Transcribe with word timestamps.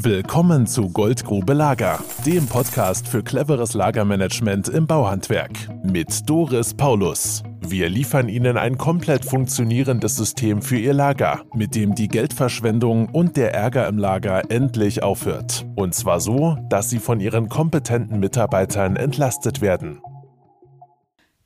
Willkommen 0.00 0.68
zu 0.68 0.90
Goldgrube 0.90 1.54
Lager, 1.54 1.98
dem 2.24 2.46
Podcast 2.46 3.08
für 3.08 3.24
cleveres 3.24 3.74
Lagermanagement 3.74 4.68
im 4.68 4.86
Bauhandwerk 4.86 5.50
mit 5.82 6.30
Doris 6.30 6.72
Paulus. 6.72 7.42
Wir 7.62 7.88
liefern 7.88 8.28
Ihnen 8.28 8.56
ein 8.56 8.78
komplett 8.78 9.24
funktionierendes 9.24 10.14
System 10.14 10.62
für 10.62 10.78
Ihr 10.78 10.94
Lager, 10.94 11.42
mit 11.52 11.74
dem 11.74 11.96
die 11.96 12.06
Geldverschwendung 12.06 13.08
und 13.08 13.36
der 13.36 13.52
Ärger 13.52 13.88
im 13.88 13.98
Lager 13.98 14.48
endlich 14.52 15.02
aufhört. 15.02 15.66
Und 15.74 15.96
zwar 15.96 16.20
so, 16.20 16.56
dass 16.68 16.90
Sie 16.90 17.00
von 17.00 17.18
Ihren 17.18 17.48
kompetenten 17.48 18.20
Mitarbeitern 18.20 18.94
entlastet 18.94 19.60
werden. 19.60 20.00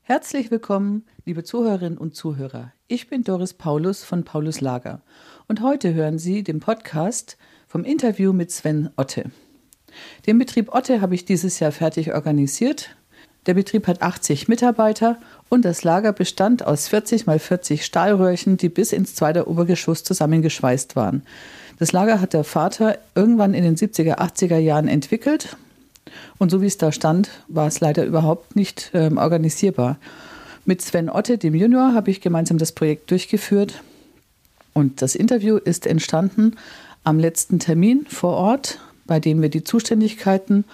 Herzlich 0.03 0.51
willkommen, 0.51 1.07
liebe 1.25 1.43
Zuhörerinnen 1.43 1.97
und 1.97 2.15
Zuhörer. 2.15 2.75
Ich 2.87 3.09
bin 3.09 3.25
Doris 3.25 3.55
Paulus 3.55 4.05
von 4.05 4.25
Paulus 4.25 4.61
Lager 4.61 5.01
und 5.49 5.63
heute 5.63 5.95
hören 5.95 6.19
Sie 6.19 6.43
den 6.43 6.61
Podcast 6.61 7.39
vom 7.73 7.85
Interview 7.85 8.35
mit 8.35 8.51
Sven 8.51 8.91
Otte. 8.99 9.31
Den 10.27 10.39
Betrieb 10.39 10.75
Otte 10.75 11.01
habe 11.01 11.15
ich 11.15 11.25
dieses 11.25 11.59
Jahr 11.59 11.73
fertig 11.73 12.13
organisiert. 12.13 12.95
Der 13.47 13.55
Betrieb 13.55 13.87
hat 13.87 14.03
80 14.03 14.47
Mitarbeiter 14.47 15.17
und 15.49 15.65
das 15.65 15.83
Lager 15.83 16.13
bestand 16.13 16.67
aus 16.67 16.89
40 16.89 17.25
mal 17.25 17.39
40 17.39 17.83
Stahlröhrchen, 17.83 18.59
die 18.59 18.69
bis 18.69 18.93
ins 18.93 19.15
zweite 19.15 19.49
Obergeschoss 19.49 20.05
zusammengeschweißt 20.05 20.97
waren. 20.97 21.23
Das 21.79 21.93
Lager 21.93 22.21
hat 22.21 22.35
der 22.35 22.45
Vater 22.45 22.99
irgendwann 23.15 23.55
in 23.55 23.65
den 23.65 23.77
70er, 23.77 24.19
80er 24.19 24.59
Jahren 24.59 24.87
entwickelt 24.87 25.57
und 26.37 26.51
so 26.51 26.61
wie 26.61 26.67
es 26.67 26.77
da 26.77 26.93
stand, 26.93 27.31
war 27.49 27.69
es 27.69 27.81
leider 27.81 28.05
überhaupt 28.05 28.55
nicht 28.55 28.91
ähm, 28.93 29.17
organisierbar. 29.17 29.97
Mit 30.67 30.83
Sven 30.83 31.09
Otte, 31.09 31.39
dem 31.39 31.55
Junior, 31.55 31.95
habe 31.95 32.11
ich 32.11 32.21
gemeinsam 32.21 32.59
das 32.59 32.73
Projekt 32.73 33.11
durchgeführt 33.11 33.83
und 34.75 35.01
das 35.01 35.15
Interview 35.15 35.57
ist 35.57 35.87
entstanden 35.87 36.57
am 37.05 37.19
letzten 37.19 37.59
Termin 37.59 38.07
vor 38.07 38.37
Ort, 38.37 38.81
bei 39.07 39.21
dem 39.21 39.43
wir 39.43 39.49
die 39.49 39.65
Zuständigkeiten 39.65 40.65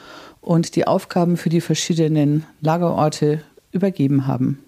und 0.41 0.77
die 0.77 0.87
Aufgaben 0.87 1.37
für 1.37 1.48
die 1.48 1.61
verschiedenen 1.61 2.45
Lagerorte 2.61 3.43
übergeben 3.73 4.27
haben. 4.27 4.62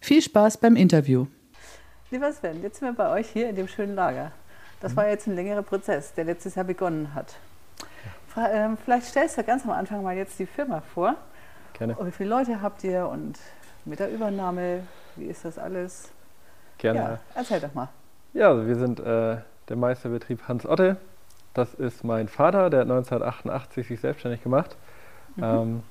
Viel 0.00 0.22
Spaß 0.22 0.58
beim 0.58 0.76
Interview. 0.76 1.26
Lieber 2.10 2.32
Sven, 2.32 2.62
jetzt 2.62 2.78
sind 2.78 2.88
wir 2.88 2.94
bei 2.94 3.10
euch 3.10 3.28
hier 3.28 3.48
in 3.48 3.56
dem 3.56 3.68
schönen 3.68 3.94
Lager. 3.94 4.32
Das 4.80 4.94
war 4.96 5.08
jetzt 5.08 5.26
ein 5.26 5.34
längerer 5.34 5.62
Prozess, 5.62 6.12
der 6.12 6.24
letztes 6.24 6.56
Jahr 6.56 6.64
begonnen 6.64 7.14
hat. 7.14 7.36
Ähm, 8.36 8.76
vielleicht 8.84 9.06
stellst 9.06 9.38
du 9.38 9.44
ganz 9.44 9.64
am 9.64 9.70
Anfang 9.70 10.02
mal 10.02 10.16
jetzt 10.16 10.38
die 10.38 10.46
Firma 10.46 10.82
vor. 10.94 11.14
Gerne. 11.72 11.96
Und 11.96 12.06
wie 12.06 12.10
viele 12.10 12.30
Leute 12.30 12.60
habt 12.60 12.84
ihr 12.84 13.08
und 13.08 13.38
mit 13.84 14.00
der 14.00 14.10
Übernahme, 14.10 14.80
wie 15.16 15.26
ist 15.26 15.44
das 15.44 15.58
alles? 15.58 16.10
Gerne. 16.78 16.98
Ja, 16.98 17.18
erzähl 17.34 17.60
doch 17.60 17.72
mal. 17.74 17.88
Ja, 18.32 18.50
also 18.50 18.66
wir 18.66 18.76
sind 18.76 19.00
äh, 19.00 19.36
der 19.68 19.76
Meisterbetrieb 19.76 20.48
Hans 20.48 20.66
Otte. 20.66 20.96
Das 21.54 21.74
ist 21.74 22.04
mein 22.04 22.28
Vater, 22.28 22.70
der 22.70 22.80
hat 22.80 22.90
1988 22.90 23.86
sich 23.86 24.00
selbstständig 24.00 24.42
gemacht. 24.42 24.76
Mhm. 25.36 25.44
Ähm, 25.44 25.82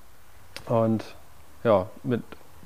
und 0.68 1.16
ja, 1.64 1.88
mit 2.04 2.24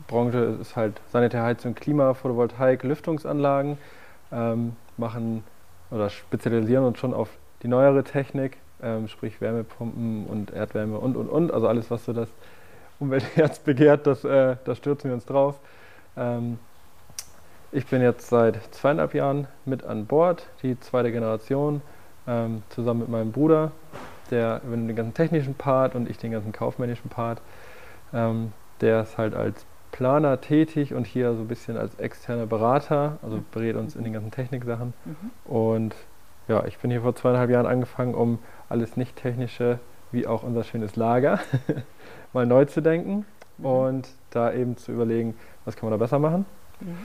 Branche 0.07 0.57
ist 0.61 0.75
halt 0.75 0.99
Sanitärheizung, 1.11 1.75
Klima, 1.75 2.13
Photovoltaik, 2.13 2.83
Lüftungsanlagen. 2.83 3.77
Ähm, 4.31 4.75
machen 4.97 5.43
oder 5.91 6.09
spezialisieren 6.09 6.83
uns 6.83 6.99
schon 6.99 7.13
auf 7.13 7.29
die 7.63 7.67
neuere 7.67 8.03
Technik, 8.03 8.57
ähm, 8.81 9.07
sprich 9.07 9.39
Wärmepumpen 9.41 10.25
und 10.25 10.51
Erdwärme 10.51 10.97
und 10.97 11.15
und 11.15 11.29
und. 11.29 11.51
Also 11.53 11.67
alles, 11.67 11.89
was 11.89 12.05
so 12.05 12.13
das 12.13 12.29
Umweltherz 12.99 13.59
begehrt, 13.59 14.07
das, 14.07 14.23
äh, 14.23 14.57
das 14.65 14.77
stürzen 14.77 15.09
wir 15.09 15.15
uns 15.15 15.25
drauf. 15.25 15.59
Ähm, 16.15 16.59
ich 17.71 17.85
bin 17.87 18.01
jetzt 18.01 18.29
seit 18.29 18.73
zweieinhalb 18.73 19.13
Jahren 19.13 19.47
mit 19.65 19.83
an 19.83 20.05
Bord, 20.05 20.47
die 20.63 20.79
zweite 20.79 21.11
Generation, 21.11 21.81
ähm, 22.27 22.63
zusammen 22.69 23.01
mit 23.01 23.09
meinem 23.09 23.31
Bruder, 23.31 23.71
der 24.31 24.61
übernimmt 24.65 24.89
den 24.89 24.95
ganzen 24.95 25.13
technischen 25.13 25.55
Part 25.55 25.95
und 25.95 26.09
ich 26.09 26.17
den 26.17 26.31
ganzen 26.31 26.51
kaufmännischen 26.51 27.09
Part. 27.09 27.41
Ähm, 28.13 28.53
der 28.81 29.01
ist 29.01 29.17
halt 29.17 29.33
als 29.33 29.65
Planer 29.91 30.39
tätig 30.39 30.93
und 30.93 31.07
hier 31.07 31.33
so 31.33 31.41
ein 31.41 31.47
bisschen 31.47 31.77
als 31.77 31.95
externer 31.95 32.45
Berater, 32.45 33.17
also 33.21 33.41
berät 33.51 33.75
uns 33.75 33.95
in 33.95 34.03
den 34.03 34.13
ganzen 34.13 34.31
Techniksachen. 34.31 34.93
Mhm. 35.05 35.51
Und 35.51 35.95
ja, 36.47 36.65
ich 36.65 36.77
bin 36.77 36.91
hier 36.91 37.01
vor 37.01 37.15
zweieinhalb 37.15 37.49
Jahren 37.49 37.65
angefangen, 37.65 38.13
um 38.13 38.39
alles 38.69 38.95
Nicht-Technische, 38.95 39.79
wie 40.11 40.27
auch 40.27 40.43
unser 40.43 40.63
schönes 40.63 40.95
Lager, 40.95 41.39
mal 42.33 42.45
neu 42.45 42.65
zu 42.65 42.81
denken 42.81 43.25
mhm. 43.57 43.65
und 43.65 44.09
da 44.29 44.53
eben 44.53 44.77
zu 44.77 44.91
überlegen, 44.91 45.35
was 45.65 45.75
kann 45.75 45.89
man 45.89 45.97
da 45.97 46.03
besser 46.03 46.19
machen. 46.19 46.45
Mhm. 46.79 46.97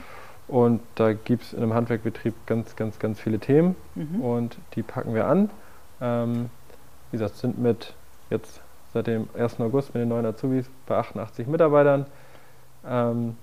Und 0.47 0.81
da 0.95 1.13
gibt 1.13 1.43
es 1.43 1.53
in 1.53 1.63
einem 1.63 1.73
Handwerkbetrieb 1.73 2.33
ganz, 2.45 2.75
ganz, 2.75 2.99
ganz 2.99 3.19
viele 3.19 3.39
Themen 3.39 3.75
mhm. 3.95 4.21
und 4.21 4.57
die 4.75 4.83
packen 4.83 5.13
wir 5.13 5.27
an. 5.27 5.49
Ähm, 6.01 6.49
wie 7.11 7.17
gesagt, 7.17 7.37
sind 7.37 7.57
mit 7.57 7.93
jetzt 8.29 8.59
seit 8.93 9.07
dem 9.07 9.29
1. 9.37 9.59
August 9.61 9.93
mit 9.93 10.01
den 10.01 10.09
neuen 10.09 10.25
Azubis 10.25 10.69
bei 10.85 10.97
88 10.97 11.47
Mitarbeitern. 11.47 12.05
Ähm, 12.85 13.37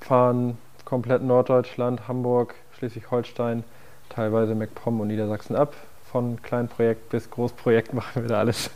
fahren 0.00 0.58
komplett 0.84 1.22
Norddeutschland, 1.22 2.08
Hamburg, 2.08 2.54
Schleswig-Holstein, 2.76 3.62
teilweise 4.08 4.54
MacPom 4.54 5.00
und 5.00 5.08
Niedersachsen 5.08 5.54
ab. 5.54 5.74
Von 6.10 6.42
Kleinprojekt 6.42 7.10
bis 7.10 7.30
Großprojekt 7.30 7.92
machen 7.94 8.22
wir 8.22 8.28
da 8.28 8.38
alles. 8.40 8.70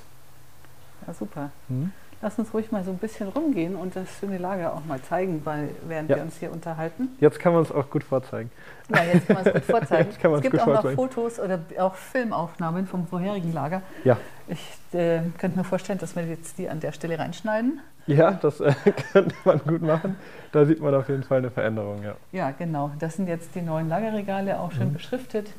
Ja, 1.06 1.14
super. 1.14 1.50
Mhm 1.68 1.92
lass 2.22 2.38
uns 2.38 2.54
ruhig 2.54 2.70
mal 2.70 2.84
so 2.84 2.92
ein 2.92 2.98
bisschen 2.98 3.28
rumgehen 3.28 3.74
und 3.74 3.94
das 3.96 4.08
schöne 4.18 4.38
Lager 4.38 4.72
auch 4.74 4.84
mal 4.86 5.00
zeigen, 5.02 5.42
weil, 5.44 5.70
während 5.86 6.08
ja. 6.08 6.16
wir 6.16 6.22
uns 6.22 6.38
hier 6.38 6.52
unterhalten. 6.52 7.08
Jetzt 7.20 7.38
kann 7.40 7.52
man 7.52 7.62
es 7.62 7.72
auch 7.72 7.90
gut 7.90 8.04
vorzeigen. 8.04 8.50
Ja, 8.88 9.02
jetzt 9.12 9.26
kann 9.26 9.36
man 9.36 9.46
es 9.46 9.52
gut 9.52 9.64
vorzeigen. 9.66 10.08
es 10.10 10.18
gibt 10.42 10.60
auch 10.60 10.64
vorzeigen. 10.64 10.88
noch 10.88 10.94
Fotos 10.94 11.40
oder 11.40 11.58
auch 11.78 11.96
Filmaufnahmen 11.96 12.86
vom 12.86 13.06
vorherigen 13.06 13.52
Lager. 13.52 13.82
Ja. 14.04 14.16
Ich 14.48 14.60
äh, 14.94 15.20
könnte 15.38 15.58
mir 15.58 15.64
vorstellen, 15.64 15.98
dass 15.98 16.14
wir 16.16 16.24
jetzt 16.24 16.58
die 16.58 16.68
an 16.68 16.80
der 16.80 16.92
Stelle 16.92 17.18
reinschneiden. 17.18 17.80
Ja, 18.06 18.32
das 18.32 18.60
äh, 18.60 18.72
könnte 19.12 19.34
man 19.44 19.58
gut 19.58 19.82
machen. 19.82 20.16
Da 20.52 20.64
sieht 20.64 20.80
man 20.80 20.94
auf 20.94 21.08
jeden 21.08 21.24
Fall 21.24 21.38
eine 21.38 21.50
Veränderung, 21.50 22.02
ja. 22.02 22.14
Ja, 22.30 22.52
genau. 22.52 22.92
Das 22.98 23.16
sind 23.16 23.28
jetzt 23.28 23.54
die 23.54 23.62
neuen 23.62 23.88
Lagerregale, 23.88 24.60
auch 24.60 24.72
schön 24.72 24.88
mhm. 24.88 24.94
beschriftet. 24.94 25.50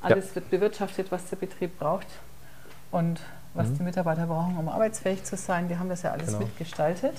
Alles 0.00 0.30
ja. 0.30 0.36
wird 0.36 0.50
bewirtschaftet, 0.50 1.10
was 1.10 1.28
der 1.28 1.36
Betrieb 1.36 1.78
braucht. 1.78 2.06
Und 2.90 3.20
was 3.54 3.68
mhm. 3.68 3.78
die 3.78 3.82
Mitarbeiter 3.84 4.26
brauchen, 4.26 4.56
um 4.58 4.68
arbeitsfähig 4.68 5.24
zu 5.24 5.36
sein. 5.36 5.68
Die 5.68 5.78
haben 5.78 5.88
das 5.88 6.02
ja 6.02 6.12
alles 6.12 6.28
genau. 6.28 6.40
mitgestaltet. 6.40 7.14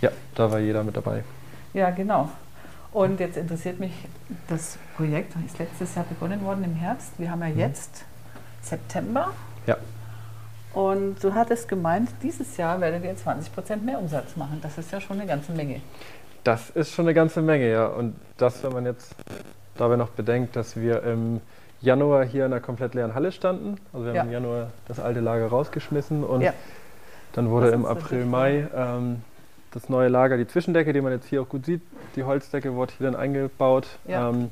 Ja, 0.00 0.10
da 0.34 0.50
war 0.50 0.58
jeder 0.58 0.82
mit 0.82 0.96
dabei. 0.96 1.24
Ja, 1.72 1.90
genau. 1.90 2.30
Und 2.92 3.20
jetzt 3.20 3.36
interessiert 3.36 3.78
mich, 3.78 3.92
das 4.48 4.78
Projekt 4.96 5.34
ist 5.44 5.58
letztes 5.58 5.94
Jahr 5.94 6.04
begonnen 6.06 6.42
worden 6.44 6.64
im 6.64 6.74
Herbst. 6.74 7.12
Wir 7.18 7.30
haben 7.30 7.42
ja 7.42 7.48
mhm. 7.48 7.58
jetzt 7.58 8.04
September. 8.62 9.32
Ja. 9.66 9.76
Und 10.72 11.22
du 11.22 11.34
hattest 11.34 11.68
gemeint, 11.68 12.10
dieses 12.22 12.56
Jahr 12.56 12.80
werdet 12.80 13.04
ihr 13.04 13.16
20 13.16 13.54
Prozent 13.54 13.84
mehr 13.84 13.98
Umsatz 13.98 14.36
machen. 14.36 14.60
Das 14.62 14.76
ist 14.78 14.92
ja 14.92 15.00
schon 15.00 15.18
eine 15.18 15.26
ganze 15.26 15.52
Menge. 15.52 15.80
Das 16.44 16.70
ist 16.70 16.92
schon 16.92 17.06
eine 17.06 17.14
ganze 17.14 17.42
Menge, 17.42 17.70
ja. 17.70 17.86
Und 17.86 18.14
das, 18.36 18.62
wenn 18.62 18.72
man 18.72 18.84
jetzt 18.84 19.14
dabei 19.76 19.96
noch 19.96 20.10
bedenkt, 20.10 20.54
dass 20.54 20.76
wir 20.76 21.02
im 21.02 21.40
Januar 21.86 22.24
hier 22.24 22.46
in 22.46 22.52
einer 22.52 22.60
komplett 22.60 22.94
leeren 22.94 23.14
Halle 23.14 23.32
standen. 23.32 23.76
Also 23.92 24.06
wir 24.06 24.12
ja. 24.12 24.20
haben 24.20 24.28
im 24.28 24.32
Januar 24.32 24.70
das 24.88 24.98
alte 24.98 25.20
Lager 25.20 25.46
rausgeschmissen 25.46 26.24
und 26.24 26.42
ja. 26.42 26.52
dann 27.32 27.48
wurde 27.48 27.68
im 27.68 27.86
April, 27.86 28.26
Mai 28.26 28.66
ähm, 28.74 29.22
das 29.70 29.88
neue 29.88 30.08
Lager, 30.08 30.36
die 30.36 30.48
Zwischendecke, 30.48 30.92
die 30.92 31.00
man 31.00 31.12
jetzt 31.12 31.26
hier 31.28 31.42
auch 31.42 31.48
gut 31.48 31.64
sieht, 31.64 31.82
die 32.16 32.24
Holzdecke 32.24 32.74
wurde 32.74 32.92
hier 32.98 33.10
dann 33.10 33.18
eingebaut. 33.18 33.86
Ja. 34.06 34.30
Ähm, 34.30 34.50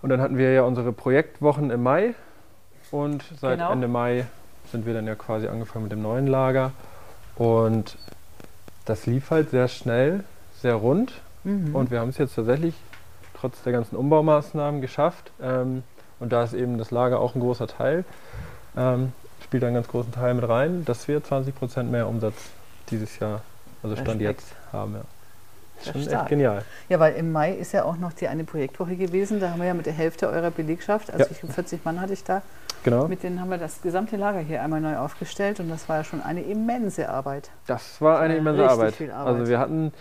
und 0.00 0.10
dann 0.10 0.20
hatten 0.20 0.38
wir 0.38 0.52
ja 0.52 0.62
unsere 0.62 0.92
Projektwochen 0.92 1.70
im 1.70 1.82
Mai 1.82 2.14
und 2.90 3.24
seit 3.40 3.58
genau. 3.58 3.72
Ende 3.72 3.88
Mai 3.88 4.24
sind 4.72 4.86
wir 4.86 4.94
dann 4.94 5.06
ja 5.06 5.16
quasi 5.16 5.48
angefangen 5.48 5.84
mit 5.84 5.92
dem 5.92 6.02
neuen 6.02 6.26
Lager. 6.26 6.72
Und 7.36 7.96
das 8.86 9.06
lief 9.06 9.30
halt 9.30 9.50
sehr 9.50 9.68
schnell, 9.68 10.24
sehr 10.60 10.74
rund. 10.74 11.12
Mhm. 11.44 11.74
Und 11.74 11.90
wir 11.90 12.00
haben 12.00 12.08
es 12.08 12.18
jetzt 12.18 12.36
tatsächlich 12.36 12.74
trotz 13.38 13.62
der 13.62 13.72
ganzen 13.72 13.96
Umbaumaßnahmen 13.96 14.80
geschafft, 14.80 15.30
ähm, 15.42 15.82
und 16.20 16.32
da 16.32 16.42
ist 16.44 16.54
eben 16.54 16.78
das 16.78 16.90
Lager 16.90 17.20
auch 17.20 17.34
ein 17.34 17.40
großer 17.40 17.66
Teil, 17.66 18.04
ähm, 18.76 19.12
spielt 19.42 19.64
einen 19.64 19.74
ganz 19.74 19.88
großen 19.88 20.12
Teil 20.12 20.34
mit 20.34 20.48
rein, 20.48 20.84
dass 20.84 21.08
wir 21.08 21.22
20 21.22 21.54
Prozent 21.54 21.90
mehr 21.90 22.08
Umsatz 22.08 22.34
dieses 22.90 23.18
Jahr, 23.18 23.42
also 23.82 23.96
Stand 23.96 24.20
Respekt. 24.20 24.40
jetzt, 24.40 24.54
haben. 24.72 24.94
Ja. 24.94 25.00
Das 25.78 25.94
ist 25.94 26.10
schon 26.10 26.12
echt 26.12 26.28
genial. 26.28 26.64
Ja, 26.88 26.98
weil 26.98 27.14
im 27.14 27.30
Mai 27.30 27.52
ist 27.52 27.72
ja 27.72 27.84
auch 27.84 27.96
noch 27.96 28.12
die 28.12 28.26
eine 28.26 28.42
Projektwoche 28.42 28.96
gewesen. 28.96 29.38
Da 29.38 29.50
haben 29.50 29.60
wir 29.60 29.68
ja 29.68 29.74
mit 29.74 29.86
der 29.86 29.92
Hälfte 29.92 30.28
eurer 30.28 30.50
Belegschaft, 30.50 31.12
also 31.12 31.24
ja. 31.24 31.30
ich 31.30 31.52
40 31.52 31.84
Mann 31.84 32.00
hatte 32.00 32.12
ich 32.12 32.24
da, 32.24 32.42
genau. 32.82 33.06
mit 33.06 33.22
denen 33.22 33.40
haben 33.40 33.50
wir 33.50 33.58
das 33.58 33.80
gesamte 33.80 34.16
Lager 34.16 34.40
hier 34.40 34.62
einmal 34.62 34.80
neu 34.80 34.96
aufgestellt 34.96 35.60
und 35.60 35.68
das 35.68 35.88
war 35.88 35.98
ja 35.98 36.04
schon 36.04 36.20
eine 36.20 36.42
immense 36.42 37.08
Arbeit. 37.08 37.50
Das 37.66 38.00
war 38.00 38.18
eine 38.18 38.36
immense 38.36 38.68
Arbeit. 38.68 38.94
Arbeit. 39.00 39.12
Also 39.12 39.48
wir 39.48 39.58
hatten 39.58 39.92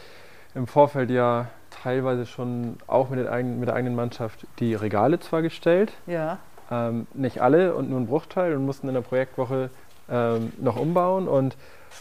im 0.56 0.66
Vorfeld 0.66 1.12
ja 1.12 1.48
teilweise 1.84 2.26
schon 2.26 2.78
auch 2.88 3.10
mit, 3.10 3.28
eigenen, 3.28 3.60
mit 3.60 3.70
der 3.70 3.76
eigenen 3.76 3.96
Mannschaft 3.96 4.46
die 4.60 4.76
Regale 4.76 5.20
zwar 5.20 5.42
gestellt, 5.42 5.94
ja. 6.06 6.40
ähm, 6.72 7.08
nicht 7.14 7.42
alle 7.42 7.76
und 7.76 7.90
nur 7.90 8.00
ein 8.00 8.08
Bruchteil 8.08 8.56
und 8.56 8.66
mussten 8.66 8.88
in 8.88 8.94
der 8.94 9.02
Projektwoche 9.02 9.70
ähm, 10.10 10.54
noch 10.58 10.78
umbauen 10.78 11.28
und 11.28 11.56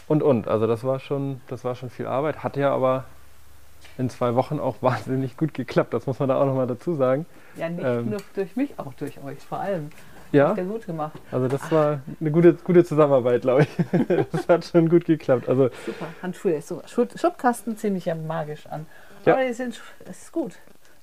und 0.07 0.23
und. 0.23 0.47
Also 0.47 0.67
das 0.67 0.83
war 0.83 0.99
schon, 0.99 1.41
das 1.47 1.63
war 1.63 1.75
schon 1.75 1.89
viel 1.89 2.07
Arbeit, 2.07 2.43
hat 2.43 2.57
ja 2.57 2.73
aber 2.73 3.05
in 3.97 4.09
zwei 4.09 4.35
Wochen 4.35 4.59
auch 4.59 4.75
wahnsinnig 4.81 5.37
gut 5.37 5.53
geklappt. 5.53 5.93
Das 5.93 6.07
muss 6.07 6.19
man 6.19 6.29
da 6.29 6.39
auch 6.39 6.45
nochmal 6.45 6.67
dazu 6.67 6.95
sagen. 6.95 7.25
Ja, 7.55 7.69
nicht 7.69 7.83
ähm, 7.83 8.11
nur 8.11 8.19
durch 8.35 8.55
mich, 8.55 8.77
auch 8.77 8.93
durch 8.93 9.21
euch 9.23 9.39
vor 9.39 9.59
allem. 9.59 9.89
Ja. 10.31 10.49
Habt 10.49 10.57
ihr 10.57 10.65
gut 10.65 10.85
gemacht. 10.85 11.17
Also 11.31 11.47
das 11.47 11.71
war 11.71 12.01
eine 12.19 12.31
gute, 12.31 12.53
gute 12.55 12.83
Zusammenarbeit, 12.83 13.43
glaube 13.43 13.61
ich. 13.63 13.69
das 14.31 14.47
hat 14.49 14.65
schon 14.65 14.89
gut 14.89 15.05
geklappt. 15.05 15.47
Also 15.47 15.69
Super. 15.85 16.07
Handschuhe. 16.21 16.61
So, 16.61 16.81
Schub- 16.85 17.17
Schubkasten 17.17 17.77
ziemlich 17.77 18.05
ja 18.05 18.15
magisch 18.15 18.67
an. 18.67 18.85
Ja. 19.27 19.33
Aber 19.33 19.45
die 19.45 19.53
sind, 19.53 19.81
es 20.05 20.23
ist 20.23 20.31
gut. 20.31 20.53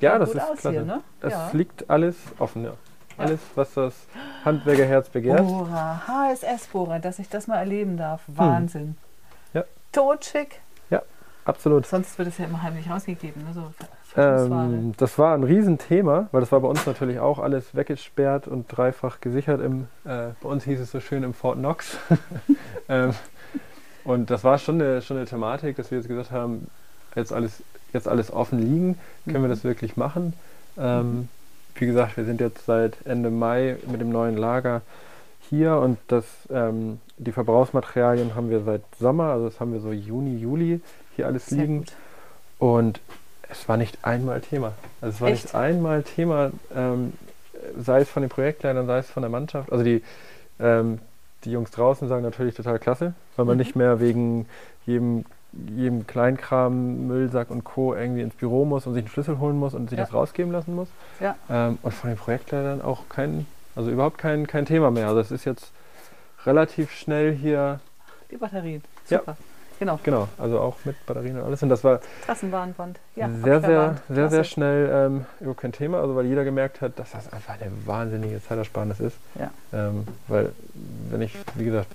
ja, 0.01 0.19
das 0.19 0.33
gut 0.33 0.39
ist 0.39 0.47
klasse. 0.47 0.71
hier, 0.71 0.85
ne? 0.85 1.01
Es 1.21 1.33
Ja. 1.33 1.51
liegt 1.53 1.89
alles 1.91 2.17
offen, 2.39 2.65
ja. 2.65 2.73
Alles, 3.17 3.39
was 3.55 3.73
das 3.75 3.95
Handwerkerherz 4.45 5.09
begehrt. 5.09 5.47
Bohrer, 5.47 6.03
HSS-Bohrer, 6.09 6.99
dass 6.99 7.21
ich 7.21 7.29
das 7.29 7.47
mal 7.47 7.59
erleben 7.59 7.97
darf. 7.97 8.23
Wahnsinn. 8.27 8.97
Hm. 9.53 9.61
Ja. 9.61 9.65
Totschick. 9.93 10.61
Absolut. 11.45 11.87
Sonst 11.87 12.19
wird 12.19 12.29
es 12.29 12.39
ja 12.39 12.47
immer 12.47 12.63
heimlich 12.63 12.91
ausgegeben. 12.91 13.43
Ne? 13.45 13.53
So. 13.53 13.73
Ähm, 14.17 14.95
das 14.97 15.19
war 15.19 15.35
ein 15.35 15.43
Riesenthema, 15.43 16.29
weil 16.33 16.41
das 16.41 16.53
war 16.53 16.61
bei 16.61 16.69
uns 16.69 16.87
natürlich 16.87 17.19
auch 17.19 17.39
alles 17.39 17.75
weggesperrt 17.75 18.49
und 18.49 18.67
dreifach 18.69 19.21
gesichert. 19.21 19.61
Im, 19.61 19.89
äh, 20.05 20.29
bei 20.41 20.49
uns 20.49 20.65
hieß 20.65 20.81
es 20.81 20.91
so 20.91 21.01
schön 21.01 21.23
im 21.23 21.35
Fort 21.35 21.59
Knox. 21.59 21.99
ähm, 22.89 23.13
und 24.05 24.31
das 24.31 24.43
war 24.45 24.59
schon 24.59 24.81
eine, 24.81 25.03
schon 25.03 25.19
eine 25.19 25.27
Thematik, 25.27 25.77
dass 25.77 25.91
wir 25.91 25.99
jetzt 25.99 26.09
gesagt 26.09 26.31
haben, 26.31 26.69
jetzt 27.15 27.33
alles, 27.33 27.63
jetzt 27.95 28.09
alles 28.09 28.33
offen 28.33 28.59
liegen, 28.59 28.99
können 29.25 29.43
wir 29.43 29.49
Mhm. 29.49 29.53
das 29.53 29.65
wirklich 29.65 29.97
machen. 29.97 30.35
Ähm, 30.77 31.29
wie 31.77 31.87
gesagt, 31.87 32.17
wir 32.17 32.25
sind 32.25 32.41
jetzt 32.41 32.67
seit 32.67 32.97
Ende 33.07 33.31
Mai 33.31 33.77
mit 33.87 34.01
dem 34.01 34.11
neuen 34.11 34.37
Lager 34.37 34.83
hier 35.49 35.77
und 35.79 35.99
das, 36.09 36.25
ähm, 36.51 37.01
die 37.19 37.33
Verbrauchsmaterialien 37.33 38.35
haben 38.35 38.51
wir 38.51 38.63
seit 38.63 38.83
Sommer, 38.99 39.25
also 39.33 39.49
das 39.49 39.61
haben 39.61 39.73
wir 39.73 39.81
so 39.81 39.93
Juni, 39.93 40.39
Juli 40.39 40.81
hier 41.17 41.27
alles 41.27 41.47
Sehr 41.47 41.59
liegen. 41.61 41.79
gut. 41.81 41.93
Und 42.59 43.01
es 43.51 43.69
war 43.69 43.77
nicht 43.77 43.99
einmal 44.03 44.41
Thema. 44.41 44.73
Also 45.01 45.15
es 45.15 45.21
war 45.21 45.29
Echt? 45.29 45.45
nicht 45.45 45.55
einmal 45.55 46.03
Thema, 46.03 46.51
ähm, 46.75 47.13
sei 47.79 48.01
es 48.01 48.09
von 48.09 48.23
den 48.23 48.31
Projektleitern, 48.31 48.87
sei 48.87 48.99
es 48.99 49.11
von 49.11 49.23
der 49.23 49.31
Mannschaft. 49.31 49.71
Also 49.71 49.85
die, 49.85 50.03
ähm, 50.61 50.99
die 51.45 51.53
Jungs 51.53 51.71
draußen 51.73 52.09
sagen 52.09 52.23
natürlich 52.23 52.55
total 52.55 52.79
klasse, 52.79 53.15
weil 53.37 53.45
man 53.45 53.57
Mhm. 53.57 53.63
nicht 53.63 53.77
mehr 53.77 54.01
wegen 54.01 54.47
jedem, 54.87 55.25
jedem 55.77 56.07
Kleinkram, 56.07 57.07
Müllsack 57.07 57.51
und 57.51 57.65
Co. 57.65 57.95
irgendwie 57.95 58.23
ins 58.23 58.35
Büro 58.35 58.65
muss 58.65 58.87
und 58.87 58.95
sich 58.95 59.03
einen 59.05 59.11
Schlüssel 59.11 59.39
holen 59.39 59.59
muss 59.59 59.75
und 59.75 59.91
sich 59.91 59.99
Ja. 59.99 60.05
das 60.05 60.15
rausgeben 60.15 60.53
lassen 60.53 60.75
muss. 60.75 60.89
Ja. 61.21 61.37
Ähm, 61.51 61.79
und 61.83 61.93
von 61.95 62.11
den 62.11 62.19
Projektleitern 62.19 62.83
auch 62.83 63.09
kein, 63.09 63.47
also 63.77 63.91
überhaupt 63.91 64.19
kein, 64.19 64.47
kein 64.47 64.67
Thema 64.67 64.91
mehr. 64.91 65.09
Also 65.09 65.21
es 65.21 65.31
ist 65.31 65.45
jetzt 65.45 65.71
relativ 66.47 66.91
schnell 66.93 67.33
hier, 67.35 67.81
Die 68.31 68.37
Batterien. 68.37 68.83
Ja. 69.09 69.19
Super. 69.21 69.37
Genau. 69.81 69.99
genau, 70.05 70.29
also 70.39 70.61
auch 70.61 70.77
mit 70.85 70.95
Batterien 71.05 71.37
und 71.39 71.45
alles. 71.45 71.63
Und 71.63 71.69
das 71.69 71.83
war 71.83 72.01
Trassenbahnwand. 72.25 73.01
Ja, 73.17 73.29
sehr, 73.29 73.61
sehr, 73.61 73.97
sehr, 74.09 74.31
sehr 74.31 74.45
schnell 74.45 74.89
ähm, 74.93 75.27
überhaupt 75.41 75.61
kein 75.61 75.73
Thema, 75.73 76.01
also 76.01 76.15
weil 76.15 76.27
jeder 76.27 76.45
gemerkt 76.45 76.81
hat, 76.81 76.97
dass 76.99 77.11
das 77.11 77.33
einfach 77.33 77.55
eine 77.55 77.71
wahnsinnige 77.85 78.41
Zeitersparnis 78.43 79.01
ist. 79.01 79.17
Ja. 79.39 79.51
Ähm, 79.73 80.07
weil, 80.29 80.53
wenn 81.11 81.23
ich, 81.23 81.37
wie 81.57 81.65
gesagt, 81.65 81.89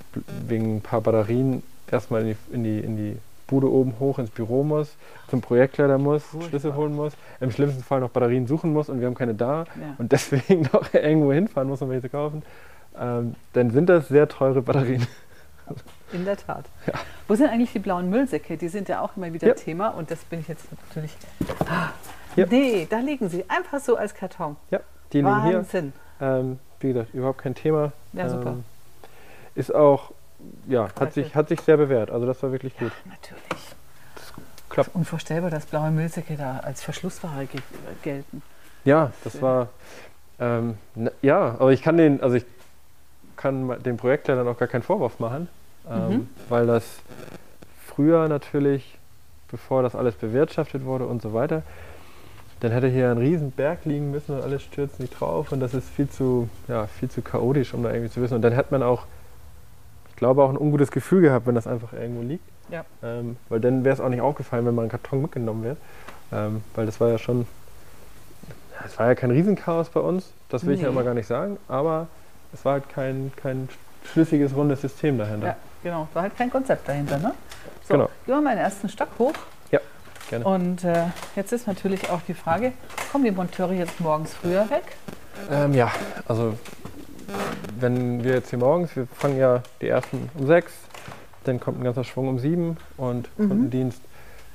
wegen 0.47 0.75
ein 0.77 0.81
paar 0.81 0.99
Batterien 1.01 1.63
erstmal 1.89 2.21
in 2.21 2.27
die, 2.27 2.53
in, 2.53 2.63
die, 2.63 2.79
in 2.79 2.97
die 2.97 3.17
Bude 3.49 3.69
oben 3.71 3.95
hoch 3.99 4.19
ins 4.19 4.29
Büro 4.29 4.63
muss, 4.63 4.95
zum 5.27 5.41
Projektleiter 5.41 5.97
muss, 5.97 6.23
Furchtbar. 6.23 6.49
Schlüssel 6.49 6.75
holen 6.75 6.95
muss, 6.95 7.13
im 7.39 7.51
schlimmsten 7.51 7.83
Fall 7.83 7.99
noch 7.99 8.09
Batterien 8.11 8.45
suchen 8.47 8.71
muss 8.73 8.89
und 8.89 8.99
wir 8.99 9.07
haben 9.07 9.15
keine 9.15 9.33
da 9.33 9.65
Ja. 9.79 9.95
und 9.97 10.11
deswegen 10.11 10.61
noch 10.73 10.93
irgendwo 10.93 11.33
hinfahren 11.33 11.67
muss, 11.67 11.81
um 11.81 11.89
welche 11.89 12.03
zu 12.03 12.09
kaufen, 12.09 12.43
ähm, 12.99 13.35
dann 13.53 13.71
sind 13.71 13.89
das 13.89 14.07
sehr 14.07 14.27
teure 14.27 14.61
Batterien. 14.61 15.05
In 16.11 16.25
der 16.25 16.37
Tat. 16.37 16.65
Ja. 16.87 16.93
Wo 17.27 17.35
sind 17.35 17.47
eigentlich 17.49 17.71
die 17.71 17.79
blauen 17.79 18.09
Müllsäcke? 18.09 18.57
Die 18.57 18.69
sind 18.69 18.89
ja 18.89 19.01
auch 19.01 19.15
immer 19.15 19.31
wieder 19.31 19.47
Ja. 19.49 19.53
Thema 19.53 19.89
und 19.89 20.09
das 20.09 20.19
bin 20.25 20.39
ich 20.39 20.47
jetzt 20.47 20.65
natürlich. 20.87 21.15
Ah, 21.69 21.89
Ja. 22.35 22.45
Nee, 22.49 22.87
da 22.89 22.97
liegen 22.99 23.29
sie. 23.29 23.45
Einfach 23.47 23.79
so 23.79 23.95
als 23.95 24.13
Karton. 24.15 24.55
Die 25.13 25.17
liegen 25.21 25.43
hier. 25.43 25.57
Wahnsinn. 25.59 25.93
Ähm, 26.21 26.59
wie 26.79 26.87
gesagt, 26.93 27.13
überhaupt 27.13 27.39
kein 27.39 27.53
Thema. 27.55 27.91
Ja, 28.13 28.29
super. 28.29 28.51
Ähm, 28.51 28.63
ist 29.55 29.73
auch, 29.73 30.11
ja, 30.69 30.87
hat 30.99 31.13
sich, 31.13 31.35
hat 31.35 31.49
sich 31.49 31.59
sehr 31.61 31.77
bewährt. 31.77 32.11
Also 32.11 32.25
das 32.25 32.41
war 32.43 32.51
wirklich 32.51 32.77
gut. 32.77 32.91
Natürlich. 33.05 33.39
klappt. 34.69 34.95
Unvorstellbar, 34.95 35.49
dass 35.49 35.65
blaue 35.65 35.91
Müllsäcke 35.91 36.35
da 36.37 36.59
als 36.59 36.83
Verschlussware 36.83 37.45
ge 37.45 37.61
gelten. 38.03 38.41
Ja, 38.85 39.11
das 39.23 39.41
war, 39.41 39.69
ähm, 40.39 40.77
na, 40.95 41.11
ja, 41.21 41.55
aber 41.59 41.73
ich 41.73 41.81
kann 41.81 41.97
den, 41.97 42.21
also 42.21 42.35
ich 42.37 42.45
kann 43.35 43.81
dem 43.83 43.97
Projektleiter 43.97 44.45
auch 44.47 44.57
gar 44.57 44.67
keinen 44.67 44.83
Vorwurf 44.83 45.19
machen, 45.19 45.49
ähm, 45.89 46.07
Mhm. 46.09 46.29
weil 46.49 46.67
das 46.67 46.85
früher 47.87 48.27
natürlich, 48.29 48.97
bevor 49.49 49.81
das 49.83 49.95
alles 49.95 50.15
bewirtschaftet 50.15 50.85
wurde 50.85 51.05
und 51.07 51.21
so 51.21 51.33
weiter, 51.33 51.63
dann 52.61 52.71
hätte 52.71 52.87
hier 52.87 53.09
ein 53.11 53.17
riesen 53.17 53.51
Berg 53.51 53.85
liegen 53.85 54.11
müssen 54.11 54.35
und 54.35 54.43
alles 54.43 54.61
stürzt 54.63 54.99
nicht 54.99 55.17
drauf 55.19 55.51
und 55.51 55.61
das 55.61 55.73
ist 55.73 55.89
viel 55.89 56.09
zu, 56.09 56.49
ja, 56.67 56.87
viel 56.87 57.09
zu 57.09 57.21
chaotisch, 57.21 57.73
um 57.73 57.83
da 57.83 57.91
irgendwie 57.91 58.11
zu 58.11 58.21
wissen. 58.21 58.35
Und 58.35 58.41
dann 58.41 58.53
hätte 58.53 58.71
man 58.71 58.83
auch, 58.83 59.05
glaube, 60.19 60.43
auch 60.43 60.49
ein 60.49 60.57
ungutes 60.57 60.91
Gefühl 60.91 61.21
gehabt, 61.21 61.47
wenn 61.47 61.55
das 61.55 61.67
einfach 61.67 61.93
irgendwo 61.93 62.21
liegt. 62.21 62.43
Ja. 62.69 62.85
Ähm, 63.03 63.37
weil 63.49 63.59
dann 63.59 63.83
wäre 63.83 63.93
es 63.93 63.99
auch 64.01 64.09
nicht 64.09 64.21
aufgefallen, 64.21 64.65
wenn 64.65 64.75
mal 64.75 64.83
ein 64.83 64.89
Karton 64.89 65.21
mitgenommen 65.23 65.63
wird. 65.63 65.77
Ähm, 66.31 66.63
weil 66.75 66.85
das 66.85 66.99
war 67.01 67.09
ja 67.09 67.17
schon, 67.17 67.47
es 68.85 68.97
war 68.99 69.07
ja 69.07 69.15
kein 69.15 69.31
Riesenchaos 69.31 69.89
bei 69.89 69.99
uns, 69.99 70.31
das 70.49 70.65
will 70.65 70.75
ich 70.75 70.81
ja 70.81 70.87
Nee. 70.87 70.93
immer 70.93 71.03
gar 71.03 71.13
nicht 71.15 71.27
sagen, 71.27 71.57
aber 71.67 72.07
es 72.53 72.63
war 72.65 72.73
halt 72.73 72.89
kein, 72.89 73.31
kein 73.35 73.67
schlüssiges, 74.11 74.55
rundes 74.55 74.81
System 74.81 75.17
dahinter. 75.17 75.47
Ja, 75.47 75.55
genau. 75.83 76.07
War 76.13 76.23
halt 76.23 76.37
kein 76.37 76.49
Konzept 76.51 76.87
dahinter, 76.87 77.17
ne? 77.17 77.33
So, 77.83 77.93
Genau. 77.95 78.05
gehen 78.25 78.35
wir 78.35 78.41
mal 78.41 78.51
in 78.51 78.57
den 78.57 78.65
ersten 78.65 78.89
Stock 78.89 79.09
hoch. 79.17 79.33
Ja, 79.71 79.79
gerne. 80.29 80.45
Und 80.45 80.83
äh, 80.83 81.05
jetzt 81.35 81.51
ist 81.51 81.67
natürlich 81.67 82.09
auch 82.09 82.21
die 82.27 82.33
Frage, 82.35 82.73
kommen 83.11 83.23
die 83.25 83.31
Monteure 83.31 83.73
jetzt 83.73 83.99
morgens 83.99 84.33
früher 84.33 84.69
weg? 84.69 84.83
Ähm, 85.51 85.73
ja, 85.73 85.91
also 86.27 86.53
wenn 87.79 88.23
wir 88.23 88.33
jetzt 88.33 88.49
hier 88.49 88.59
morgens, 88.59 88.95
wir 88.95 89.07
fangen 89.07 89.37
ja 89.37 89.61
die 89.81 89.87
ersten 89.87 90.29
um 90.37 90.47
sechs, 90.47 90.73
dann 91.43 91.59
kommt 91.59 91.79
ein 91.79 91.83
ganzer 91.83 92.03
Schwung 92.03 92.27
um 92.27 92.39
sieben 92.39 92.77
und 92.97 93.29
Mhm. 93.37 93.47
Kundendienst 93.47 94.01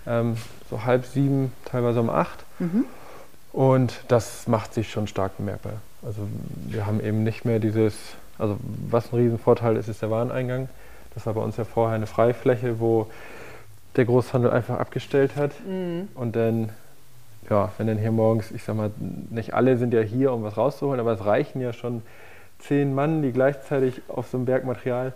ähm, 0.07 0.37
so 0.71 0.85
halb 0.85 1.07
sieben, 1.07 1.53
teilweise 1.65 2.01
um 2.01 2.11
acht. 2.11 2.45
Mhm. 2.59 2.85
Und 3.53 4.01
das 4.09 4.49
macht 4.49 4.75
sich 4.75 4.91
schon 4.91 5.07
stark 5.07 5.37
bemerkbar. 5.37 5.75
Also 6.05 6.21
wir 6.67 6.87
haben 6.87 7.01
eben 7.01 7.23
nicht 7.23 7.45
mehr 7.45 7.61
dieses, 7.61 7.95
also 8.39 8.57
was 8.91 9.13
ein 9.13 9.17
Riesenvorteil 9.17 9.77
ist, 9.77 9.89
ist 9.89 10.03
der 10.03 10.11
Wareneingang. 10.11 10.69
Das 11.15 11.27
war 11.27 11.35
bei 11.35 11.41
uns 11.41 11.57
ja 11.57 11.65
vorher 11.65 11.95
eine 11.95 12.07
Freifläche, 12.07 12.81
wo 12.81 13.07
der 13.97 14.05
Großhandel 14.05 14.51
einfach 14.51 14.79
abgestellt 14.79 15.37
hat. 15.37 15.53
Mhm. 15.67 16.09
Und 16.15 16.37
dann, 16.37 16.71
ja, 17.49 17.71
wenn 17.79 17.87
dann 17.87 17.99
hier 17.99 18.11
morgens, 18.11 18.51
ich 18.51 18.65
sag 18.65 18.77
mal, 18.77 18.91
nicht 19.31 19.55
alle 19.55 19.79
sind 19.79 19.95
ja 19.95 20.01
hier, 20.01 20.33
um 20.33 20.43
was 20.43 20.57
rauszuholen, 20.57 21.01
aber 21.01 21.13
es 21.13 21.25
reichen 21.25 21.61
ja 21.61 21.73
schon 21.73 22.03
zehn 22.59 22.95
Mann, 22.95 23.23
die 23.23 23.33
gleichzeitig 23.33 24.01
auf 24.09 24.29
so 24.29 24.37
einem 24.39 24.47
Bergmaterial 24.47 25.13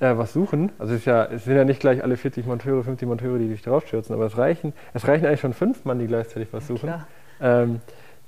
äh, 0.00 0.16
was 0.16 0.32
suchen. 0.32 0.70
Also 0.78 0.94
es, 0.94 1.04
ja, 1.04 1.24
es 1.24 1.44
sind 1.44 1.56
ja 1.56 1.64
nicht 1.64 1.80
gleich 1.80 2.02
alle 2.02 2.16
40 2.16 2.46
Monteure, 2.46 2.82
50 2.84 3.08
Monteure, 3.08 3.38
die 3.38 3.48
sich 3.48 3.62
draufstürzen, 3.62 4.14
aber 4.14 4.26
es 4.26 4.36
reichen, 4.36 4.72
es 4.92 5.06
reichen 5.06 5.26
eigentlich 5.26 5.40
schon 5.40 5.54
fünf 5.54 5.84
Mann, 5.84 5.98
die 5.98 6.06
gleichzeitig 6.06 6.48
was 6.52 6.66
suchen. 6.66 6.88
Klar. 6.88 7.06
Ähm, 7.40 7.80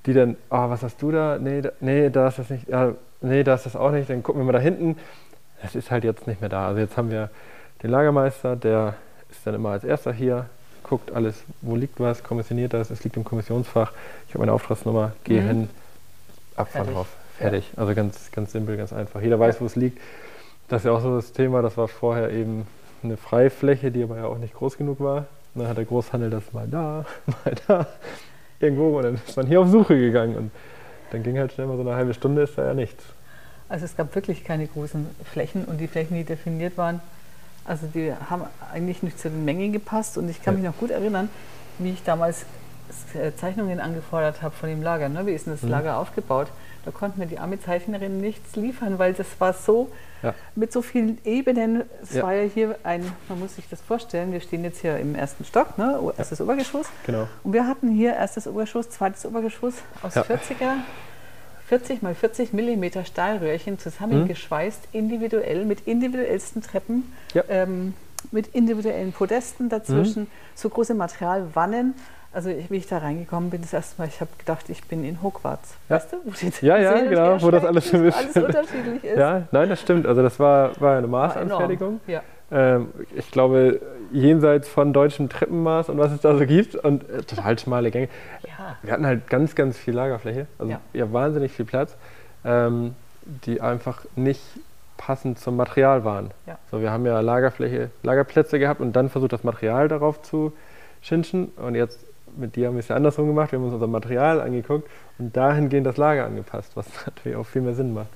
die 0.06 0.14
dann, 0.14 0.36
oh, 0.50 0.68
was 0.70 0.82
hast 0.82 1.02
du 1.02 1.10
da? 1.10 1.38
Nee, 1.38 1.62
da, 1.62 1.70
nee, 1.80 2.10
da 2.10 2.28
ist 2.28 2.38
das 2.38 2.50
nicht. 2.50 2.68
Ja, 2.68 2.92
nee, 3.20 3.42
da 3.42 3.54
ist 3.54 3.66
das 3.66 3.74
auch 3.74 3.90
nicht. 3.90 4.08
Dann 4.08 4.22
gucken 4.22 4.40
wir 4.40 4.46
mal 4.46 4.52
da 4.52 4.60
hinten. 4.60 4.96
Das 5.62 5.74
ist 5.74 5.90
halt 5.90 6.04
jetzt 6.04 6.26
nicht 6.28 6.40
mehr 6.40 6.50
da. 6.50 6.68
Also 6.68 6.80
jetzt 6.80 6.96
haben 6.96 7.10
wir 7.10 7.30
den 7.82 7.90
Lagermeister, 7.90 8.54
der 8.56 8.94
ist 9.30 9.44
dann 9.44 9.54
immer 9.54 9.70
als 9.70 9.82
erster 9.84 10.12
hier, 10.12 10.46
guckt 10.84 11.10
alles, 11.12 11.42
wo 11.62 11.74
liegt 11.74 11.98
was, 11.98 12.22
kommissioniert 12.22 12.72
das, 12.72 12.90
es 12.90 13.02
liegt 13.02 13.16
im 13.16 13.24
Kommissionsfach. 13.24 13.90
Ich 14.28 14.34
habe 14.34 14.40
meine 14.40 14.52
Auftragsnummer, 14.52 15.12
gehe 15.24 15.42
Mhm. 15.42 15.46
hin, 15.48 15.68
Abfahrt 16.54 16.92
drauf. 16.94 17.08
Fertig. 17.38 17.70
Also 17.76 17.94
ganz, 17.94 18.30
ganz 18.32 18.52
simpel, 18.52 18.76
ganz 18.76 18.92
einfach. 18.92 19.20
Jeder 19.20 19.38
weiß, 19.38 19.60
wo 19.60 19.66
es 19.66 19.76
liegt. 19.76 20.00
Das 20.68 20.82
ist 20.82 20.86
ja 20.86 20.92
auch 20.92 21.00
so 21.00 21.16
das 21.16 21.32
Thema, 21.32 21.62
das 21.62 21.76
war 21.76 21.88
vorher 21.88 22.30
eben 22.30 22.66
eine 23.02 23.16
Freifläche, 23.16 23.90
die 23.90 24.02
aber 24.02 24.16
ja 24.16 24.24
auch 24.26 24.38
nicht 24.38 24.54
groß 24.54 24.78
genug 24.78 25.00
war. 25.00 25.26
Und 25.54 25.62
dann 25.62 25.68
hat 25.68 25.76
der 25.76 25.84
Großhandel 25.84 26.30
das 26.30 26.52
mal 26.52 26.66
da, 26.66 27.04
mal 27.26 27.54
da, 27.66 27.86
irgendwo 28.60 28.96
und 28.96 29.04
dann 29.04 29.14
ist 29.14 29.36
man 29.36 29.46
hier 29.46 29.60
auf 29.60 29.68
Suche 29.68 29.98
gegangen 29.98 30.36
und 30.36 30.50
dann 31.10 31.22
ging 31.22 31.38
halt 31.38 31.52
schnell 31.52 31.66
mal 31.66 31.76
so 31.76 31.82
eine 31.82 31.94
halbe 31.94 32.14
Stunde, 32.14 32.42
ist 32.42 32.58
da 32.58 32.64
ja 32.64 32.74
nichts. 32.74 33.04
Also 33.68 33.84
es 33.84 33.96
gab 33.96 34.14
wirklich 34.14 34.44
keine 34.44 34.66
großen 34.66 35.06
Flächen 35.24 35.64
und 35.64 35.78
die 35.78 35.88
Flächen, 35.88 36.16
die 36.16 36.24
definiert 36.24 36.76
waren, 36.76 37.00
also 37.64 37.86
die 37.92 38.12
haben 38.30 38.44
eigentlich 38.72 39.02
nicht 39.02 39.18
zu 39.18 39.28
den 39.28 39.44
Mengen 39.44 39.72
gepasst 39.72 40.18
und 40.18 40.28
ich 40.28 40.42
kann 40.42 40.54
mich 40.54 40.64
noch 40.64 40.76
gut 40.76 40.90
erinnern, 40.90 41.28
wie 41.78 41.90
ich 41.90 42.02
damals 42.04 42.46
Zeichnungen 43.36 43.80
angefordert 43.80 44.42
habe 44.42 44.54
von 44.54 44.68
dem 44.68 44.82
Lager. 44.82 45.08
Ne? 45.08 45.26
Wie 45.26 45.32
ist 45.32 45.46
denn 45.46 45.54
das 45.54 45.62
Mhm. 45.62 45.70
Lager 45.70 45.98
aufgebaut? 45.98 46.48
Da 46.84 46.90
konnten 46.92 47.18
mir 47.18 47.26
die 47.26 47.38
arme 47.38 47.60
Zeichnerin 47.60 48.20
nichts 48.20 48.54
liefern, 48.56 48.98
weil 48.98 49.12
das 49.12 49.26
war 49.38 49.52
so 49.52 49.90
Ja. 50.22 50.34
mit 50.54 50.72
so 50.72 50.82
vielen 50.82 51.18
Ebenen. 51.24 51.82
Es 52.02 52.14
Ja. 52.14 52.22
war 52.22 52.32
ja 52.34 52.42
hier 52.48 52.76
ein, 52.84 53.04
man 53.28 53.40
muss 53.40 53.56
sich 53.56 53.68
das 53.68 53.80
vorstellen, 53.80 54.32
wir 54.32 54.40
stehen 54.40 54.62
jetzt 54.64 54.80
hier 54.80 54.96
im 54.98 55.14
ersten 55.14 55.44
Stock, 55.44 55.76
ne? 55.78 55.98
erstes 56.16 56.40
Obergeschoss. 56.40 56.86
Genau. 57.04 57.26
Und 57.42 57.52
wir 57.52 57.66
hatten 57.66 57.88
hier 57.88 58.14
erstes 58.14 58.46
Obergeschoss, 58.46 58.88
zweites 58.90 59.26
Obergeschoss 59.26 59.74
aus 60.02 60.14
Ja. 60.14 60.22
40er, 60.22 60.74
40 61.68 62.02
mal 62.02 62.14
40 62.14 62.52
Millimeter 62.52 63.04
Stahlröhrchen 63.04 63.78
zusammengeschweißt, 63.80 64.88
individuell 64.92 65.64
mit 65.64 65.86
individuellsten 65.88 66.62
Treppen, 66.62 67.12
Ja. 67.34 67.42
ähm, 67.48 67.94
mit 68.30 68.48
individuellen 68.54 69.12
Podesten 69.12 69.68
dazwischen, 69.68 70.28
so 70.54 70.68
große 70.68 70.94
Materialwannen. 70.94 71.94
Also 72.36 72.50
wie 72.68 72.76
ich 72.76 72.86
da 72.86 72.98
reingekommen 72.98 73.48
bin, 73.48 73.62
das 73.62 73.72
erste 73.72 73.98
Mal, 74.00 74.08
ich 74.08 74.20
habe 74.20 74.30
gedacht, 74.36 74.68
ich 74.68 74.84
bin 74.84 75.04
in 75.06 75.22
Hogwarts. 75.22 75.74
Ja. 75.88 75.96
Weißt 75.96 76.12
du, 76.12 76.16
wo 76.22 76.30
die 76.32 76.66
Ja, 76.66 76.76
ja, 76.76 77.00
genau, 77.00 77.40
wo 77.40 77.50
das 77.50 77.64
alles 77.64 77.88
so 77.88 77.96
ein 77.96 78.04
ist, 78.04 78.14
bisschen- 78.26 78.44
alles 78.44 78.56
unterschiedlich 78.56 79.04
ist. 79.04 79.16
Ja, 79.18 79.42
nein, 79.52 79.70
das 79.70 79.80
stimmt. 79.80 80.06
Also 80.06 80.22
das 80.22 80.38
war, 80.38 80.78
war 80.78 80.98
eine 80.98 81.10
War. 81.10 81.28
Maßanfertigung. 81.28 82.00
Ja. 82.06 82.20
Ähm, 82.52 82.88
ich 83.14 83.30
glaube, 83.30 83.80
jenseits 84.12 84.68
von 84.68 84.92
deutschem 84.92 85.30
Treppenmaß 85.30 85.88
und 85.88 85.96
was 85.96 86.12
es 86.12 86.20
da 86.20 86.36
so 86.36 86.44
gibt 86.44 86.74
und 86.76 87.08
äh, 87.08 87.22
total 87.22 87.58
schmale 87.58 87.90
Gänge. 87.90 88.08
ja. 88.46 88.76
Wir 88.82 88.92
hatten 88.92 89.06
halt 89.06 89.28
ganz, 89.30 89.54
ganz 89.54 89.78
viel 89.78 89.94
Lagerfläche, 89.94 90.46
also 90.58 90.72
Ja. 90.72 90.80
ja, 90.92 91.10
wahnsinnig 91.14 91.52
viel 91.52 91.64
Platz, 91.64 91.96
ähm, 92.44 92.94
die 93.46 93.62
einfach 93.62 94.04
nicht 94.14 94.42
passend 94.98 95.38
zum 95.38 95.56
Material 95.56 96.04
waren. 96.04 96.32
Ja. 96.46 96.58
So, 96.70 96.82
wir 96.82 96.90
haben 96.90 97.06
ja 97.06 97.18
Lagerfläche, 97.20 97.90
Lagerplätze 98.02 98.58
gehabt 98.58 98.80
und 98.82 98.92
dann 98.94 99.08
versucht, 99.08 99.32
das 99.32 99.42
Material 99.42 99.88
darauf 99.88 100.20
zu 100.20 100.52
schinschen. 101.00 101.46
Und 101.56 101.74
jetzt 101.74 101.98
mit 102.36 102.56
dir 102.56 102.68
haben 102.68 102.74
wir 102.74 102.80
es 102.80 102.88
ja 102.88 102.96
andersrum 102.96 103.26
gemacht. 103.28 103.52
Wir 103.52 103.58
haben 103.58 103.64
uns 103.66 103.74
unser 103.74 103.86
Material 103.86 104.40
angeguckt 104.40 104.88
und 105.18 105.36
dahingehend 105.36 105.86
das 105.86 105.96
Lager 105.96 106.24
angepasst, 106.26 106.72
was 106.74 106.86
natürlich 107.06 107.36
auch 107.36 107.46
viel 107.46 107.62
mehr 107.62 107.74
Sinn 107.74 107.94
macht. 107.94 108.08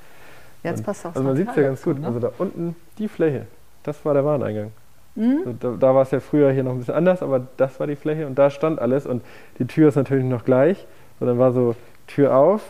Jetzt 0.63 0.79
Und- 0.81 0.87
passt 0.87 1.07
auch 1.07 1.11
Also 1.15 1.23
man 1.23 1.37
sieht 1.37 1.49
es 1.49 1.57
ja 1.57 1.63
ganz 1.63 1.83
gut. 1.83 1.99
Ne? 2.01 2.07
Also 2.07 2.19
da 2.21 2.31
unten 2.39 2.77
die 2.99 3.09
Fläche, 3.09 3.47
das 3.83 4.05
war 4.05 4.15
der 4.15 4.25
Wareneingang. 4.25 4.73
Mhm. 5.15 5.39
Also 5.47 5.53
da, 5.59 5.77
da 5.79 5.95
war 5.95 6.03
es 6.03 6.11
ja 6.11 6.21
früher 6.21 6.53
hier 6.53 6.63
noch 6.63 6.73
ein 6.73 6.79
bisschen 6.79 6.95
anders, 6.95 7.23
aber 7.23 7.47
das 7.57 7.81
war 7.81 7.87
die 7.87 7.97
Fläche 7.97 8.27
und 8.27 8.35
da 8.39 8.51
stand 8.51 8.79
alles 8.81 9.07
und 9.07 9.23
die 9.59 9.67
Tür 9.67 9.89
ist 9.89 9.97
natürlich 9.97 10.25
noch 10.25 10.45
gleich. 10.45 10.87
Und 11.19 11.27
dann 11.27 11.39
war 11.39 11.53
so 11.53 11.75
Tür 12.07 12.35
auf 12.35 12.63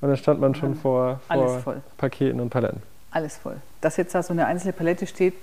und 0.00 0.08
dann 0.08 0.16
stand 0.16 0.40
man 0.40 0.54
schon 0.54 0.70
Mann. 0.70 0.78
vor, 0.78 1.20
vor. 1.64 1.76
Paketen 1.98 2.40
und 2.40 2.50
Paletten. 2.50 2.82
Alles 3.10 3.36
voll. 3.38 3.56
Dass 3.80 3.96
jetzt 3.96 4.14
da 4.14 4.22
so 4.22 4.32
eine 4.32 4.46
einzelne 4.46 4.72
Palette 4.72 5.06
steht, 5.06 5.34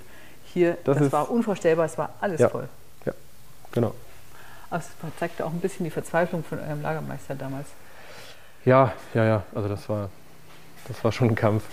hier, 0.46 0.78
das, 0.84 0.98
Das 1.00 1.12
war 1.12 1.32
unvorstellbar, 1.32 1.86
es 1.86 1.98
war 1.98 2.10
alles 2.22 2.40
Ja. 2.40 2.50
voll. 2.50 2.68
Genau. 3.72 3.92
Aber 4.74 4.82
es 4.82 5.18
zeigte 5.20 5.46
auch 5.46 5.51
ein 5.51 5.60
bisschen 5.60 5.84
die 5.84 5.92
Verzweiflung 5.92 6.44
von 6.44 6.60
eurem 6.60 6.82
Lagermeister 6.82 7.36
damals. 7.36 7.68
Ja, 8.65 8.92
ja, 9.13 9.24
ja. 9.24 9.44
Also 9.53 9.70
das 9.70 9.88
war, 9.88 10.10
das 10.88 11.03
war 11.03 11.12
schon 11.12 11.30
ein 11.30 11.36
Kampf. 11.36 11.63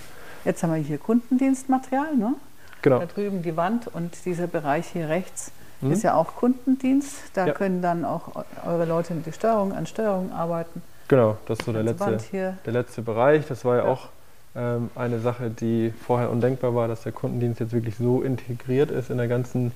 Jetzt 0.45 0.62
haben 0.62 0.75
wir 0.75 0.83
hier 0.83 0.99
Kundendienstmaterial, 0.99 2.14
ne? 2.14 2.35
Genau. 2.83 2.99
Da 2.99 3.07
drüben 3.07 3.42
die 3.42 3.57
Wand 3.57 3.87
und 3.87 4.23
dieser 4.26 4.47
Bereich 4.47 4.88
hier 4.88 5.09
rechts 5.09 5.50
Mhm. 5.80 5.92
ist 5.92 6.02
ja 6.02 6.12
auch 6.14 6.37
Kundendienst. 6.37 7.14
Da 7.33 7.47
Ja. 7.47 7.54
können 7.54 7.80
dann 7.80 8.04
auch 8.04 8.37
eu- 8.37 8.42
eure 8.66 8.85
Leute 8.85 9.14
mit 9.14 9.25
der 9.25 9.33
Steuerung 9.33 9.73
an 9.73 9.87
Steuerung 9.87 10.30
arbeiten. 10.33 10.83
Genau, 11.09 11.38
das 11.47 11.59
ist 11.61 11.64
so 11.64 11.73
der 11.73 11.83
letzte, 11.85 12.19
der 12.66 12.73
letzte 12.75 13.00
Bereich. 13.00 13.47
Das 13.47 13.64
war 13.64 13.76
ja, 13.78 13.85
Ja. 13.85 13.90
auch 13.90 14.09
ähm, 14.54 14.90
eine 14.95 15.21
Sache, 15.21 15.49
die 15.49 15.95
vorher 16.07 16.28
undenkbar 16.28 16.75
war, 16.75 16.87
dass 16.87 17.04
der 17.04 17.12
Kundendienst 17.12 17.61
jetzt 17.61 17.73
wirklich 17.73 17.97
so 17.97 18.21
integriert 18.21 18.90
ist 18.90 19.09
in 19.09 19.16
der 19.16 19.28
ganzen 19.28 19.73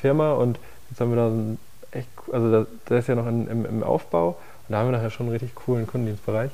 Firma. 0.00 0.32
Und 0.32 0.58
jetzt 0.90 1.00
haben 1.00 1.10
wir 1.10 1.16
da 1.16 1.28
so 1.30 1.36
ein 1.36 1.58
echt, 1.94 2.08
co- 2.16 2.32
also 2.32 2.66
der 2.88 2.98
ist 2.98 3.08
ja 3.08 3.14
noch 3.14 3.26
in, 3.26 3.46
im, 3.48 3.64
im 3.64 3.82
Aufbau. 3.82 4.28
Und 4.68 4.72
da 4.72 4.78
haben 4.78 4.88
wir 4.90 4.96
nachher 4.96 5.10
schon 5.10 5.26
einen 5.26 5.32
richtig 5.32 5.54
coolen 5.54 5.86
Kundendienstbereich 5.86 6.50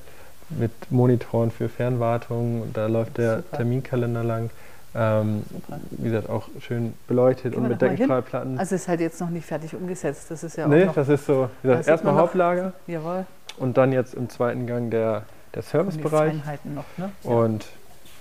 mit 0.51 0.71
Monitoren 0.91 1.51
für 1.51 1.69
Fernwartung. 1.69 2.63
Und 2.63 2.77
da 2.77 2.87
läuft 2.87 3.19
der 3.19 3.37
Super. 3.39 3.57
Terminkalender 3.59 4.25
lang. 4.25 4.51
Ähm, 4.93 5.45
wie 5.93 6.09
gesagt, 6.11 6.29
auch 6.29 6.49
schön 6.61 6.95
beleuchtet 7.07 7.53
Gehen 7.53 7.63
und 7.63 7.69
mit. 7.69 7.81
Deckenstrahlplatten. 7.81 8.59
Also 8.59 8.75
ist 8.75 8.89
halt 8.89 8.99
jetzt 9.01 9.21
noch 9.21 9.31
nicht 9.31 9.47
fertig 9.47 9.75
umgesetzt. 9.77 10.27
Das 10.31 10.43
ist 10.43 10.57
ja 10.57 10.65
auch 10.65 10.69
nee, 10.69 10.85
noch. 10.87 10.95
das 10.95 11.09
ist 11.09 11.27
so, 11.27 11.49
wie 11.63 11.69
gesagt, 11.69 11.87
erstmal 11.87 12.15
Hauptlager 12.17 12.73
Jawohl. 12.89 13.25
und 13.59 13.77
dann 13.77 13.93
jetzt 13.93 14.15
im 14.15 14.29
zweiten 14.29 14.67
Gang 14.67 14.91
der, 14.91 15.23
der 15.55 15.63
Und 15.63 15.69
Servicebereich. 15.69 16.33
Feinheiten 16.33 16.75
noch, 16.75 16.85
ne? 16.97 17.11
Und 17.23 17.67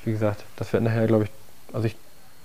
wie 0.06 0.12
gesagt, 0.12 0.44
das 0.58 0.72
wird 0.72 0.84
nachher, 0.84 1.08
glaube 1.08 1.24
ich, 1.24 1.32
also 1.74 1.88
ich 1.88 1.96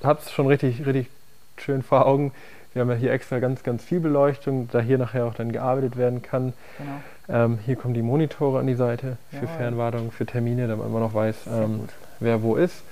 habe 0.02 0.20
es 0.24 0.30
schon 0.32 0.46
richtig, 0.46 0.86
richtig 0.86 1.10
schön 1.58 1.82
vor 1.82 2.06
Augen. 2.06 2.32
Wir 2.74 2.82
haben 2.82 2.90
ja 2.90 2.96
hier 2.96 3.12
extra 3.12 3.38
ganz, 3.38 3.62
ganz 3.62 3.82
viel 3.84 4.00
Beleuchtung, 4.00 4.68
da 4.70 4.80
hier 4.80 4.98
nachher 4.98 5.26
auch 5.26 5.34
dann 5.34 5.52
gearbeitet 5.52 5.96
werden 5.96 6.22
kann. 6.22 6.52
Genau. 6.78 7.44
Ähm, 7.44 7.58
hier 7.64 7.76
kommen 7.76 7.94
die 7.94 8.02
Monitore 8.02 8.58
an 8.58 8.66
die 8.66 8.74
Seite 8.74 9.16
für 9.30 9.36
Jawohl. 9.36 9.48
Fernwartung, 9.56 10.10
für 10.10 10.26
Termine, 10.26 10.66
damit 10.66 10.90
man 10.90 11.00
noch 11.00 11.14
weiß, 11.14 11.46
ähm, 11.46 11.88
wer 12.20 12.42
wo 12.42 12.56
ist. 12.56 12.82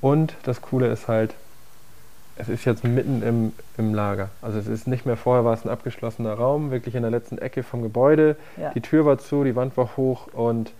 Und 0.00 0.34
das 0.42 0.60
Coole 0.60 0.88
ist 0.88 1.08
halt, 1.08 1.34
es 2.36 2.48
ist 2.48 2.64
jetzt 2.64 2.82
mitten 2.82 3.22
im, 3.22 3.52
im 3.78 3.94
Lager. 3.94 4.30
Also 4.42 4.58
es 4.58 4.66
ist 4.66 4.88
nicht 4.88 5.06
mehr 5.06 5.16
vorher, 5.16 5.44
war 5.44 5.54
es 5.54 5.64
ein 5.64 5.70
abgeschlossener 5.70 6.34
Raum, 6.34 6.72
wirklich 6.72 6.96
in 6.96 7.02
der 7.02 7.10
letzten 7.12 7.38
Ecke 7.38 7.62
vom 7.62 7.82
Gebäude. 7.82 8.36
Ja. 8.56 8.70
Die 8.70 8.80
Tür 8.80 9.06
war 9.06 9.18
zu, 9.18 9.44
die 9.44 9.54
Wand 9.54 9.76
war 9.76 9.96
hoch 9.96 10.26
und 10.32 10.72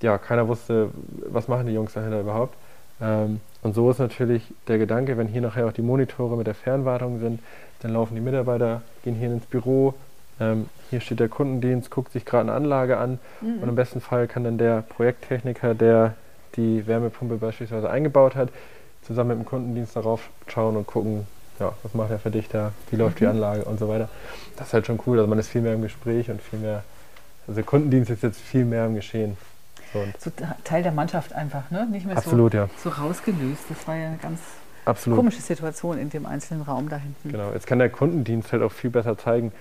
ja, 0.00 0.18
keiner 0.18 0.46
wusste, 0.46 0.90
was 1.28 1.48
machen 1.48 1.66
die 1.66 1.72
Jungs 1.72 1.92
dahinter 1.94 2.20
überhaupt. 2.20 2.54
Ähm, 3.00 3.40
und 3.66 3.74
so 3.74 3.90
ist 3.90 3.98
natürlich 3.98 4.42
der 4.68 4.78
Gedanke, 4.78 5.18
wenn 5.18 5.26
hier 5.26 5.40
nachher 5.40 5.66
auch 5.66 5.72
die 5.72 5.82
Monitore 5.82 6.36
mit 6.36 6.46
der 6.46 6.54
Fernwartung 6.54 7.18
sind, 7.18 7.40
dann 7.80 7.92
laufen 7.92 8.14
die 8.14 8.20
Mitarbeiter, 8.20 8.82
gehen 9.02 9.16
hier 9.16 9.26
ins 9.28 9.44
Büro. 9.44 9.94
Ähm, 10.38 10.68
hier 10.90 11.00
steht 11.00 11.18
der 11.18 11.28
Kundendienst, 11.28 11.90
guckt 11.90 12.12
sich 12.12 12.24
gerade 12.24 12.42
eine 12.42 12.52
Anlage 12.52 12.96
an 12.98 13.18
Mhm. 13.40 13.62
und 13.62 13.68
im 13.68 13.74
besten 13.74 14.00
Fall 14.00 14.28
kann 14.28 14.44
dann 14.44 14.56
der 14.56 14.82
Projekttechniker, 14.82 15.74
der 15.74 16.14
die 16.54 16.86
Wärmepumpe 16.86 17.36
beispielsweise 17.38 17.90
eingebaut 17.90 18.36
hat, 18.36 18.50
zusammen 19.02 19.30
mit 19.30 19.38
dem 19.40 19.44
Kundendienst 19.46 19.96
darauf 19.96 20.28
schauen 20.46 20.76
und 20.76 20.86
gucken, 20.86 21.26
ja, 21.58 21.72
was 21.82 21.92
macht 21.94 22.10
der 22.10 22.18
Verdichter, 22.20 22.72
wie 22.90 22.96
läuft 22.96 23.18
die 23.18 23.24
Mhm. 23.24 23.30
Anlage 23.30 23.64
und 23.64 23.80
so 23.80 23.88
weiter. 23.88 24.08
Das 24.56 24.68
ist 24.68 24.74
halt 24.74 24.86
schon 24.86 25.00
cool. 25.06 25.18
Also 25.18 25.28
man 25.28 25.38
ist 25.40 25.48
viel 25.48 25.62
mehr 25.62 25.74
im 25.74 25.82
Gespräch 25.82 26.30
und 26.30 26.40
viel 26.40 26.60
mehr, 26.60 26.84
also 27.48 27.56
der 27.56 27.64
Kundendienst 27.64 28.10
ist 28.10 28.22
jetzt 28.22 28.40
viel 28.40 28.64
mehr 28.64 28.86
im 28.86 28.94
Geschehen. 28.94 29.36
So, 29.96 30.02
und 30.02 30.20
So 30.38 30.44
Teil 30.64 30.82
der 30.82 30.92
Mannschaft 30.92 31.32
einfach, 31.32 31.70
ne? 31.70 31.86
Nicht 31.90 32.06
mehr 32.06 32.16
absolut, 32.16 32.54
ja. 32.54 32.68
so, 32.82 32.90
so 32.90 33.02
rausgelöst. 33.02 33.64
Das 33.68 33.86
war 33.88 33.96
ja 33.96 34.08
eine 34.08 34.18
ganz 34.18 34.40
Absolut. 34.84 35.18
komische 35.18 35.40
Situation 35.40 35.98
in 35.98 36.10
dem 36.10 36.26
einzelnen 36.26 36.62
Raum 36.62 36.88
da 36.88 36.96
hinten. 36.96 37.30
Genau. 37.32 37.50
Jetzt 37.52 37.66
kann 37.66 37.78
der 37.78 37.90
Kundendienst 37.90 38.52
halt 38.52 38.62
auch 38.62 38.72
viel 38.72 38.90
besser 38.90 39.18
zeigen, 39.18 39.52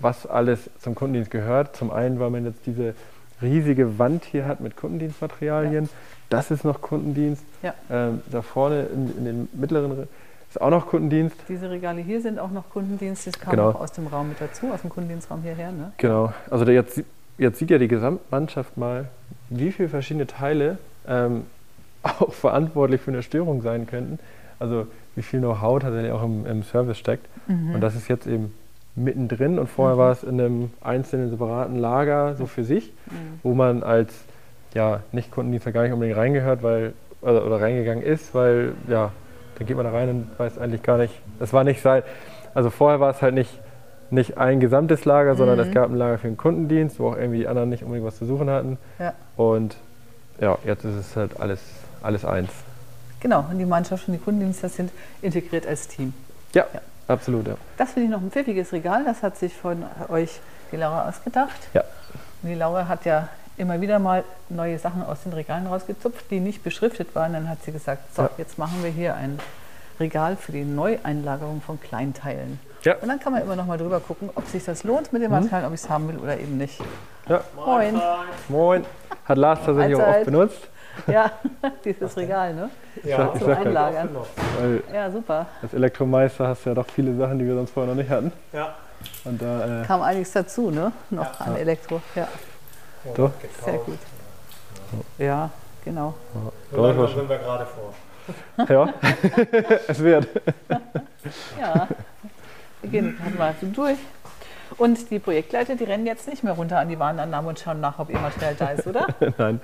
was 0.00 0.26
alles 0.26 0.70
zum 0.80 0.94
Kundendienst 0.94 1.30
gehört. 1.30 1.76
Zum 1.76 1.90
einen, 1.90 2.18
weil 2.20 2.30
man 2.30 2.44
jetzt 2.44 2.66
diese 2.66 2.94
riesige 3.40 3.98
Wand 3.98 4.24
hier 4.24 4.46
hat 4.46 4.60
mit 4.60 4.76
Kundendienstmaterialien. 4.76 5.88
Das 6.28 6.50
ist 6.50 6.64
noch 6.64 6.80
Kundendienst. 6.80 7.42
Ja. 7.62 7.74
Ähm, 7.90 8.22
da 8.30 8.42
vorne 8.42 8.82
in, 8.94 9.16
in 9.18 9.24
den 9.24 9.48
mittleren 9.52 9.92
Re- 9.92 10.08
ist 10.48 10.60
auch 10.60 10.70
noch 10.70 10.88
Kundendienst. 10.88 11.36
Diese 11.48 11.70
Regale 11.70 12.00
hier 12.00 12.20
sind 12.20 12.38
auch 12.40 12.50
noch 12.50 12.68
Kundendienst. 12.70 13.26
Das 13.26 13.38
kam 13.38 13.52
Genau. 13.52 13.70
auch 13.70 13.80
aus 13.80 13.92
dem 13.92 14.08
Raum 14.08 14.28
mit 14.30 14.40
dazu, 14.40 14.66
aus 14.72 14.80
dem 14.80 14.90
Kundendienstraum 14.90 15.42
hierher. 15.42 15.70
Ne? 15.70 15.92
Genau. 15.96 16.32
Also 16.50 16.64
der 16.64 16.74
jetzt, 16.74 17.00
jetzt 17.40 17.58
sieht 17.58 17.70
ja 17.70 17.78
die 17.78 17.88
Gesamtmannschaft 17.88 18.76
mal, 18.76 19.06
wie 19.48 19.72
viele 19.72 19.88
verschiedene 19.88 20.26
Teile 20.26 20.78
ähm, 21.08 21.44
auch 22.02 22.32
verantwortlich 22.32 23.00
für 23.00 23.10
eine 23.10 23.22
Störung 23.22 23.62
sein 23.62 23.86
könnten. 23.86 24.18
Also 24.58 24.86
wie 25.16 25.22
viel 25.22 25.40
Know-how 25.40 25.80
tatsächlich 25.80 26.12
auch 26.12 26.22
im, 26.22 26.46
im 26.46 26.62
Service 26.62 26.98
steckt. 26.98 27.26
Mhm. 27.48 27.74
Und 27.74 27.80
das 27.80 27.96
ist 27.96 28.08
jetzt 28.08 28.26
eben 28.26 28.54
mittendrin 28.94 29.58
und 29.58 29.66
vorher 29.68 29.96
Mhm. 29.96 30.00
war 30.00 30.12
es 30.12 30.22
in 30.22 30.40
einem 30.40 30.70
einzelnen 30.82 31.30
separaten 31.30 31.76
Lager 31.76 32.34
so 32.36 32.46
für 32.46 32.64
sich, 32.64 32.92
Mhm. 33.06 33.40
wo 33.42 33.54
man 33.54 33.82
als 33.82 34.12
ja, 34.74 35.00
Nicht-Kundendienstler 35.12 35.72
gar 35.72 35.82
nicht 35.82 35.92
unbedingt 35.92 36.16
reingehört, 36.18 36.62
weil 36.62 36.92
oder, 37.22 37.44
oder 37.44 37.60
reingegangen 37.60 38.04
ist, 38.04 38.34
weil 38.34 38.72
ja, 38.88 39.10
dann 39.58 39.66
geht 39.66 39.76
man 39.76 39.84
da 39.84 39.90
rein 39.92 40.08
und 40.10 40.38
weiß 40.38 40.58
eigentlich 40.58 40.82
gar 40.82 40.96
nicht, 40.98 41.12
es 41.40 41.52
war 41.52 41.64
nicht 41.64 41.82
sein, 41.82 42.02
also 42.54 42.70
vorher 42.70 43.00
war 43.00 43.10
es 43.10 43.20
halt 43.20 43.34
nicht, 43.34 43.50
nicht 44.12 44.38
ein 44.38 44.60
gesamtes 44.60 45.04
Lager, 45.04 45.34
sondern 45.36 45.58
Mhm. 45.58 45.64
es 45.68 45.74
gab 45.74 45.90
ein 45.90 45.96
Lager 45.96 46.18
für 46.18 46.28
den 46.28 46.36
Kundendienst, 46.36 46.98
wo 46.98 47.10
auch 47.10 47.16
irgendwie 47.16 47.38
die 47.40 47.48
anderen 47.48 47.68
nicht 47.68 47.82
unbedingt 47.82 48.06
was 48.06 48.18
zu 48.18 48.26
suchen 48.26 48.50
hatten. 48.50 48.78
Ja. 48.98 49.12
Und 49.36 49.76
ja, 50.40 50.56
jetzt 50.64 50.84
ist 50.84 50.96
es 50.96 51.16
halt 51.16 51.38
alles, 51.40 51.60
alles 52.02 52.24
eins. 52.24 52.50
Genau, 53.20 53.44
und 53.50 53.58
die 53.58 53.66
Mannschaft 53.66 54.08
und 54.08 54.14
die 54.14 54.20
Kundendienste 54.20 54.68
sind 54.68 54.90
integriert 55.22 55.66
als 55.66 55.86
Team. 55.88 56.14
Ja, 56.54 56.64
Ja. 56.72 56.80
absolut, 57.08 57.46
ja. 57.46 57.54
Das 57.76 57.92
finde 57.92 58.06
ich 58.06 58.10
noch 58.10 58.22
ein 58.22 58.30
pfiffiges 58.30 58.72
Regal. 58.72 59.04
Das 59.04 59.22
hat 59.22 59.36
sich 59.36 59.54
von 59.54 59.84
euch 60.08 60.40
die 60.72 60.76
Laura 60.76 61.08
ausgedacht. 61.08 61.56
Ja. 61.74 61.82
Und 62.42 62.48
die 62.48 62.54
Laura 62.54 62.88
hat 62.88 63.04
ja 63.04 63.28
immer 63.58 63.80
wieder 63.82 63.98
mal 63.98 64.24
neue 64.48 64.78
Sachen 64.78 65.02
aus 65.04 65.22
den 65.24 65.34
Regalen 65.34 65.66
rausgezupft, 65.66 66.30
die 66.30 66.40
nicht 66.40 66.62
beschriftet 66.64 67.14
waren. 67.14 67.34
Dann 67.34 67.48
hat 67.50 67.62
sie 67.62 67.72
gesagt, 67.72 68.14
so, 68.14 68.22
Ja. 68.22 68.30
jetzt 68.38 68.56
machen 68.58 68.82
wir 68.82 68.90
hier 68.90 69.14
ein 69.14 69.38
Regal 70.00 70.36
für 70.36 70.52
die 70.52 70.64
Neueinlagerung 70.64 71.60
von 71.60 71.78
Kleinteilen. 71.80 72.58
Ja. 72.82 72.94
Und 72.96 73.08
dann 73.08 73.20
kann 73.20 73.32
man 73.34 73.42
immer 73.42 73.56
noch 73.56 73.66
mal 73.66 73.76
drüber 73.76 74.00
gucken, 74.00 74.30
ob 74.34 74.46
sich 74.46 74.64
das 74.64 74.82
lohnt 74.84 75.12
mit 75.12 75.22
dem 75.22 75.30
Mhm. 75.30 75.40
Material, 75.42 75.66
ob 75.66 75.74
ich 75.74 75.80
es 75.82 75.88
haben 75.90 76.08
will 76.08 76.16
oder 76.18 76.38
eben 76.38 76.56
nicht. 76.56 76.80
ja. 77.28 77.42
Moin. 77.54 78.00
Moin. 78.48 78.84
Hat 79.26 79.36
Lars 79.38 79.58
tatsächlich 79.64 79.96
auch 80.00 80.06
oft 80.08 80.24
benutzt. 80.24 80.68
Ja, 81.06 81.30
dieses 81.84 82.14
Regal, 82.16 82.52
ne? 82.52 82.68
Ja, 83.04 83.32
Zum 83.38 83.48
ja. 83.48 83.56
Einlagern. 83.58 84.08
Weil 84.60 84.82
Ja, 84.92 85.10
super. 85.10 85.46
als 85.62 85.72
Elektromeister 85.72 86.48
hast 86.48 86.66
du 86.66 86.70
ja 86.70 86.74
doch 86.74 86.86
viele 86.88 87.14
Sachen, 87.16 87.38
die 87.38 87.46
wir 87.46 87.54
sonst 87.54 87.70
vorher 87.70 87.94
noch 87.94 87.98
nicht 88.02 88.10
hatten. 88.10 88.32
Ja. 88.52 88.74
Und 89.24 89.40
da, 89.40 89.82
äh, 89.82 89.84
Kam 89.86 90.02
einiges 90.02 90.32
dazu, 90.32 90.70
ne? 90.70 90.92
Noch 91.10 91.40
an 91.40 91.56
Elektro. 91.56 92.02
Ja, 92.16 92.26
Doch. 93.14 93.30
sehr 93.64 93.74
gut. 93.78 93.98
Ja, 95.16 95.48
genau. 95.84 96.12
Langsam 96.72 96.98
was- 97.04 97.14
sind 97.14 97.28
wir 97.28 97.38
gerade 97.38 97.64
vor. 97.66 97.94
Ja, 98.68 98.94
es 99.88 99.98
wird. 100.00 100.28
Ja, 101.58 101.88
wir 102.82 102.90
gehen 102.90 103.16
gerade 103.16 103.36
mal 103.36 103.54
so 103.60 103.66
durch. 103.68 103.98
Und 104.78 105.10
die 105.10 105.18
Projektleiter, 105.18 105.74
die 105.74 105.84
rennen 105.84 106.06
jetzt 106.06 106.28
nicht 106.28 106.44
mehr 106.44 106.52
runter 106.52 106.78
an 106.78 106.88
die 106.88 106.98
Warenannahme 106.98 107.48
und 107.48 107.58
schauen 107.58 107.80
nach, 107.80 107.98
ob 107.98 108.08
ihr 108.10 108.18
Material 108.20 108.54
da 108.56 108.68
ist, 108.68 108.86
oder? 108.86 109.08
Nein, 109.38 109.60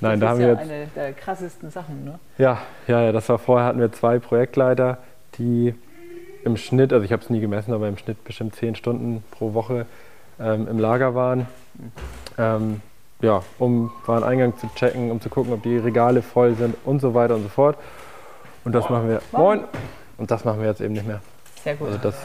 nein, 0.00 0.18
da 0.20 0.26
das 0.26 0.28
haben 0.28 0.34
ist 0.34 0.38
wir 0.38 0.46
ja 0.46 0.52
jetzt. 0.52 0.70
eine 0.70 0.86
der 0.96 1.12
krassesten 1.12 1.70
Sachen, 1.70 2.04
ne? 2.04 2.18
Ja, 2.38 2.58
ja, 2.86 3.02
ja, 3.02 3.12
das 3.12 3.28
war 3.28 3.38
vorher 3.38 3.66
hatten 3.66 3.80
wir 3.80 3.92
zwei 3.92 4.18
Projektleiter, 4.18 4.98
die 5.38 5.74
im 6.44 6.56
Schnitt, 6.56 6.92
also 6.92 7.04
ich 7.04 7.12
habe 7.12 7.22
es 7.22 7.28
nie 7.28 7.40
gemessen, 7.40 7.74
aber 7.74 7.88
im 7.88 7.98
Schnitt 7.98 8.24
bestimmt 8.24 8.54
zehn 8.54 8.74
Stunden 8.76 9.22
pro 9.30 9.52
Woche 9.52 9.86
ähm, 10.40 10.68
im 10.68 10.78
Lager 10.78 11.14
waren. 11.14 11.46
Ähm, 12.38 12.80
ja, 13.20 13.42
um 13.58 13.90
Wareneingang 14.06 14.56
zu 14.56 14.68
checken, 14.74 15.10
um 15.10 15.20
zu 15.20 15.28
gucken, 15.28 15.52
ob 15.52 15.62
die 15.62 15.76
Regale 15.76 16.22
voll 16.22 16.54
sind 16.54 16.76
und 16.84 17.00
so 17.00 17.14
weiter 17.14 17.34
und 17.34 17.42
so 17.42 17.48
fort. 17.48 17.76
Und 18.66 18.72
das 18.72 18.90
machen 18.90 19.08
wir. 19.08 19.22
Moin! 19.30 19.62
Und 20.18 20.28
das 20.28 20.44
machen 20.44 20.60
wir 20.60 20.66
jetzt 20.66 20.80
eben 20.80 20.92
nicht 20.92 21.06
mehr. 21.06 21.20
Sehr 21.62 21.76
gut. 21.76 21.86
Also 21.86 22.00
das, 22.00 22.16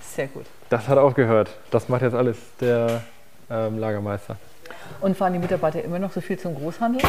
Sehr 0.00 0.26
gut. 0.28 0.46
das 0.70 0.88
hat 0.88 0.96
aufgehört. 0.96 1.50
Das 1.70 1.90
macht 1.90 2.00
jetzt 2.00 2.14
alles 2.14 2.38
der 2.58 3.02
ähm, 3.50 3.78
Lagermeister. 3.78 4.36
Und 5.02 5.14
fahren 5.14 5.34
die 5.34 5.38
Mitarbeiter 5.38 5.84
immer 5.84 5.98
noch 5.98 6.10
so 6.10 6.22
viel 6.22 6.38
zum 6.38 6.54
Großhandel? 6.54 7.02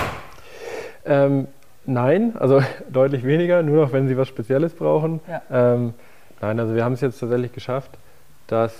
Ähm, 1.05 1.47
nein, 1.85 2.33
also 2.37 2.61
deutlich 2.89 3.23
weniger, 3.23 3.63
nur 3.63 3.85
noch 3.85 3.93
wenn 3.93 4.09
sie 4.09 4.17
was 4.17 4.27
Spezielles 4.27 4.73
brauchen. 4.73 5.21
Ja. 5.25 5.41
Ähm, 5.49 5.93
nein, 6.41 6.59
also 6.59 6.75
wir 6.75 6.83
haben 6.83 6.93
es 6.93 7.01
jetzt 7.01 7.17
tatsächlich 7.17 7.53
geschafft, 7.53 7.91
dass 8.47 8.73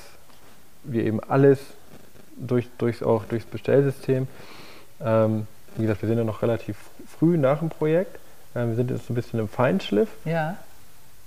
wir 0.84 1.06
eben 1.06 1.22
alles 1.24 1.58
durch, 2.36 2.68
durchs, 2.78 3.02
auch 3.02 3.24
durchs 3.24 3.46
Bestellsystem, 3.46 4.28
ähm, 5.02 5.48
wie 5.78 5.84
gesagt, 5.84 6.02
wir 6.02 6.10
sind 6.10 6.18
ja 6.18 6.26
noch 6.26 6.42
relativ 6.42 6.76
früh 7.18 7.38
nach 7.38 7.60
dem 7.60 7.70
Projekt, 7.70 8.20
wir 8.54 8.76
sind 8.76 8.92
jetzt 8.92 9.08
so 9.08 9.14
ein 9.14 9.16
bisschen 9.16 9.40
im 9.40 9.48
Feinschliff, 9.48 10.10
Ja. 10.26 10.56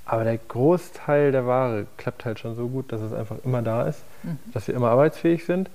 aber 0.06 0.24
der 0.24 0.38
Großteil 0.38 1.32
der 1.32 1.46
Ware 1.46 1.86
klappt 1.96 2.24
halt 2.24 2.38
schon 2.40 2.56
so 2.56 2.68
gut, 2.68 2.92
dass 2.92 3.00
es 3.00 3.12
einfach 3.12 3.36
immer 3.44 3.62
da 3.62 3.84
ist, 3.84 4.00
Mhm. 4.22 4.38
dass 4.52 4.66
wir 4.68 4.74
immer 4.74 4.90
arbeitsfähig 4.90 5.44
sind 5.44 5.70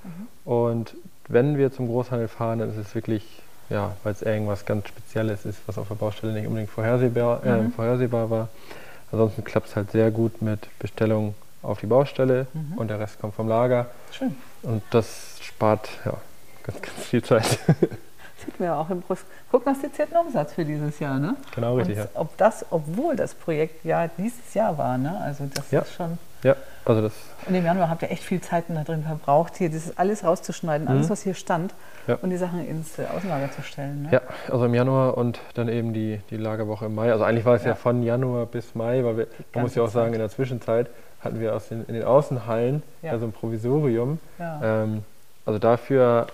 und 0.46 0.96
wenn 1.30 1.58
wir 1.58 1.72
zum 1.74 1.88
Großhandel 1.88 2.28
fahren, 2.30 2.60
dann 2.60 2.70
ist 2.70 2.78
es 2.78 2.96
wirklich, 2.96 3.42
ja, 3.70 3.96
weil 4.04 4.14
es 4.14 4.22
irgendwas 4.22 4.66
ganz 4.66 4.88
Spezielles 4.88 5.46
ist, 5.46 5.60
was 5.68 5.78
auf 5.78 5.88
der 5.90 5.96
Baustelle 5.96 6.32
nicht 6.34 6.48
unbedingt 6.48 6.70
vorhersehbar, 6.72 7.46
äh, 7.46 7.62
Mhm. 7.64 7.72
vorhersehbar 7.74 8.30
war. 8.30 8.48
Ansonsten 9.12 9.44
klappt 9.44 9.68
es 9.70 9.76
halt 9.76 9.92
sehr 9.92 10.12
gut 10.12 10.42
mit 10.42 10.68
Bestellung 10.80 11.34
auf 11.64 11.80
die 11.80 11.86
Baustelle 11.88 12.48
Mhm. 12.54 12.78
und 12.78 12.88
der 12.90 13.00
Rest 13.00 13.20
kommt 13.20 13.36
vom 13.36 13.48
Lager. 13.50 13.88
Schön. 14.12 14.36
Und 14.64 14.84
das 14.92 15.38
spart 15.42 15.90
ja 16.06 16.14
ganz, 16.64 16.82
ganz 16.82 16.98
viel 17.06 17.24
Zeit. 17.24 17.60
Sieht 18.46 18.60
man 18.60 18.70
ja 18.70 18.76
auch 18.80 18.90
im 18.90 19.02
prognostizierten 19.50 20.16
Umsatz 20.18 20.54
für 20.54 20.64
dieses 20.66 21.00
Jahr, 21.00 21.18
ne? 21.20 21.36
genau 21.56 21.76
richtig, 21.76 21.98
Und 21.98 22.04
ja. 22.04 22.10
ob 22.14 22.38
das, 22.38 22.66
obwohl 22.70 23.16
das 23.16 23.34
Projekt 23.34 23.84
ja 23.84 24.08
dieses 24.18 24.54
Jahr 24.54 24.78
war, 24.78 24.98
ne? 24.98 25.20
Also 25.24 25.46
das 25.54 25.72
Ja. 25.72 25.82
ist 25.82 25.94
schon. 25.94 26.18
Ja, 26.44 26.56
also 26.86 27.02
das, 27.02 27.14
Und 27.48 27.56
im 27.56 27.66
Januar 27.66 27.90
habt 27.90 28.04
ihr 28.04 28.12
echt 28.12 28.24
viel 28.24 28.40
Zeit 28.40 28.66
da 28.68 28.84
drin 28.84 29.04
verbraucht, 29.04 29.58
hier 29.58 29.72
das 29.72 29.98
alles 29.98 30.24
rauszuschneiden, 30.24 30.88
alles, 30.88 31.08
Mhm. 31.08 31.10
was 31.10 31.24
hier 31.24 31.34
stand, 31.34 31.74
Ja. 32.06 32.20
und 32.22 32.30
die 32.30 32.38
Sachen 32.38 32.66
ins 32.68 33.00
äh, 33.00 33.06
Außenlager 33.08 33.52
zu 33.52 33.64
stellen. 33.64 34.04
Ne? 34.04 34.10
ja, 34.12 34.22
also 34.52 34.66
im 34.66 34.74
Januar 34.76 35.18
und 35.18 35.40
dann 35.56 35.68
eben 35.68 35.94
die, 35.94 36.22
die 36.30 36.38
Lagerwoche 36.38 36.86
im 36.86 36.94
Mai. 36.96 37.12
Also 37.12 37.24
eigentlich 37.24 37.44
war 37.46 37.56
es 37.56 37.64
ja, 37.66 37.74
von 37.74 38.04
Januar 38.04 38.46
bis 38.46 38.76
Mai, 38.76 39.04
weil 39.04 39.18
wir, 39.18 39.28
man 39.56 39.64
muss 39.64 39.74
ja 39.74 39.82
auch 39.82 39.90
sagen, 39.90 40.14
in 40.14 40.20
der 40.20 40.30
Zwischenzeit 40.30 40.88
hatten 41.22 41.40
wir 41.40 41.56
aus 41.56 41.70
den, 41.70 41.84
in 41.86 41.96
den 41.96 42.04
Außenhallen 42.04 42.84
Ja. 43.02 43.14
ja. 43.14 43.20
so 43.20 43.26
ein 43.26 43.32
Provisorium. 43.32 44.20
Ähm, 44.40 45.04
also 45.44 45.58
dafür 45.58 46.28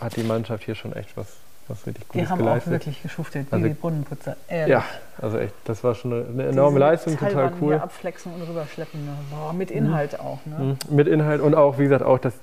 hat 0.00 0.16
die 0.16 0.24
Mannschaft 0.24 0.64
hier 0.64 0.74
schon 0.74 0.92
echt 0.94 1.16
was, 1.16 1.28
was 1.68 1.86
richtig 1.86 2.06
Gutes 2.08 2.28
haben 2.30 2.40
auch 2.40 2.44
geleistet. 2.44 2.72
wirklich 2.72 3.02
geschuftet, 3.02 3.46
wie 3.50 3.54
Also- 3.54 3.68
die 3.68 3.74
Brunnenputzer. 3.74 4.36
Ehrlich. 4.48 4.72
ja, 4.72 4.84
also 5.20 5.38
echt, 5.38 5.54
das 5.64 5.82
war 5.84 5.94
schon 5.94 6.12
eine, 6.12 6.24
eine 6.28 6.42
enorme 6.48 6.78
Leistung, 6.78 7.16
total 7.18 7.52
cool. 7.60 7.74
Abflexen 7.74 8.32
und 8.34 8.42
rüberschleppen. 8.42 9.04
Ne? 9.04 9.12
Boah, 9.30 9.52
mit 9.52 9.70
Inhalt 9.70 10.18
auch. 10.20 10.38
Ne? 10.46 10.76
Mhm. 10.90 10.96
Mit 10.96 11.08
Inhalt 11.08 11.40
und 11.40 11.54
auch, 11.54 11.78
wie 11.78 11.84
gesagt, 11.84 12.02
auch, 12.02 12.18
dass 12.18 12.34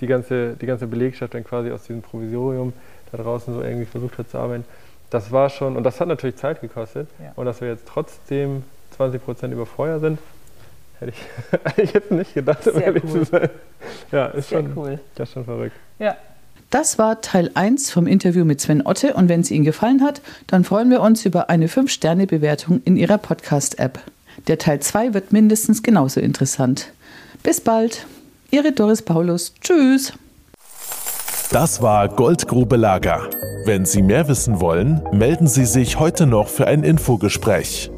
die 0.00 0.06
ganze, 0.08 0.54
die 0.54 0.66
ganze 0.66 0.86
Belegschaft 0.88 1.34
dann 1.34 1.44
quasi 1.44 1.70
aus 1.70 1.82
diesem 1.84 2.02
Provisorium 2.02 2.72
da 3.12 3.18
draußen 3.22 3.54
so 3.54 3.62
irgendwie 3.62 3.84
versucht 3.86 4.18
hat 4.18 4.28
zu 4.30 4.38
arbeiten. 4.38 4.64
Das 5.10 5.30
war 5.30 5.50
schon, 5.50 5.76
und 5.76 5.84
das 5.84 6.00
hat 6.00 6.08
natürlich 6.08 6.36
Zeit 6.36 6.60
gekostet. 6.60 7.08
Ja. 7.22 7.32
Und 7.36 7.46
dass 7.46 7.60
wir 7.60 7.68
jetzt 7.68 7.86
trotzdem 7.86 8.64
20 8.96 9.24
Prozent 9.24 9.52
über 9.52 9.66
Feuer 9.66 10.00
sind, 10.00 10.18
hätte 10.98 11.12
ich 11.12 11.58
eigentlich 11.64 11.92
jetzt 11.92 12.10
nicht 12.10 12.34
gedacht, 12.34 12.66
um 12.66 12.72
Sehr 12.74 12.84
ehrlich 12.86 13.04
cool. 13.04 13.10
zu 13.20 13.24
sein. 13.24 13.50
Ja, 14.10 14.26
ist 14.26 14.48
Sehr 14.48 14.60
schon, 14.62 14.72
cool. 14.76 14.98
das 15.14 15.28
ist 15.28 15.34
schon 15.34 15.44
verrückt. 15.44 15.76
Ja. 16.00 16.16
Das 16.74 16.98
war 16.98 17.20
Teil 17.20 17.52
1 17.54 17.92
vom 17.92 18.08
Interview 18.08 18.44
mit 18.44 18.60
Sven 18.60 18.84
Otte 18.84 19.14
und 19.14 19.28
wenn 19.28 19.42
es 19.42 19.52
Ihnen 19.52 19.64
gefallen 19.64 20.02
hat, 20.02 20.20
dann 20.48 20.64
freuen 20.64 20.90
wir 20.90 21.02
uns 21.02 21.24
über 21.24 21.48
eine 21.48 21.68
5-Sterne-Bewertung 21.68 22.82
in 22.84 22.96
Ihrer 22.96 23.16
Podcast-App. 23.16 24.00
Der 24.48 24.58
Teil 24.58 24.80
2 24.80 25.14
wird 25.14 25.32
mindestens 25.32 25.84
genauso 25.84 26.18
interessant. 26.18 26.88
Bis 27.44 27.60
bald. 27.60 28.08
Ihre 28.50 28.72
Doris 28.72 29.02
Paulus. 29.02 29.54
Tschüss. 29.60 30.14
Das 31.52 31.80
war 31.80 32.08
Goldgrube 32.08 32.74
Lager. 32.74 33.30
Wenn 33.66 33.84
Sie 33.84 34.02
mehr 34.02 34.26
wissen 34.26 34.60
wollen, 34.60 35.00
melden 35.12 35.46
Sie 35.46 35.66
sich 35.66 36.00
heute 36.00 36.26
noch 36.26 36.48
für 36.48 36.66
ein 36.66 36.82
Infogespräch. 36.82 37.92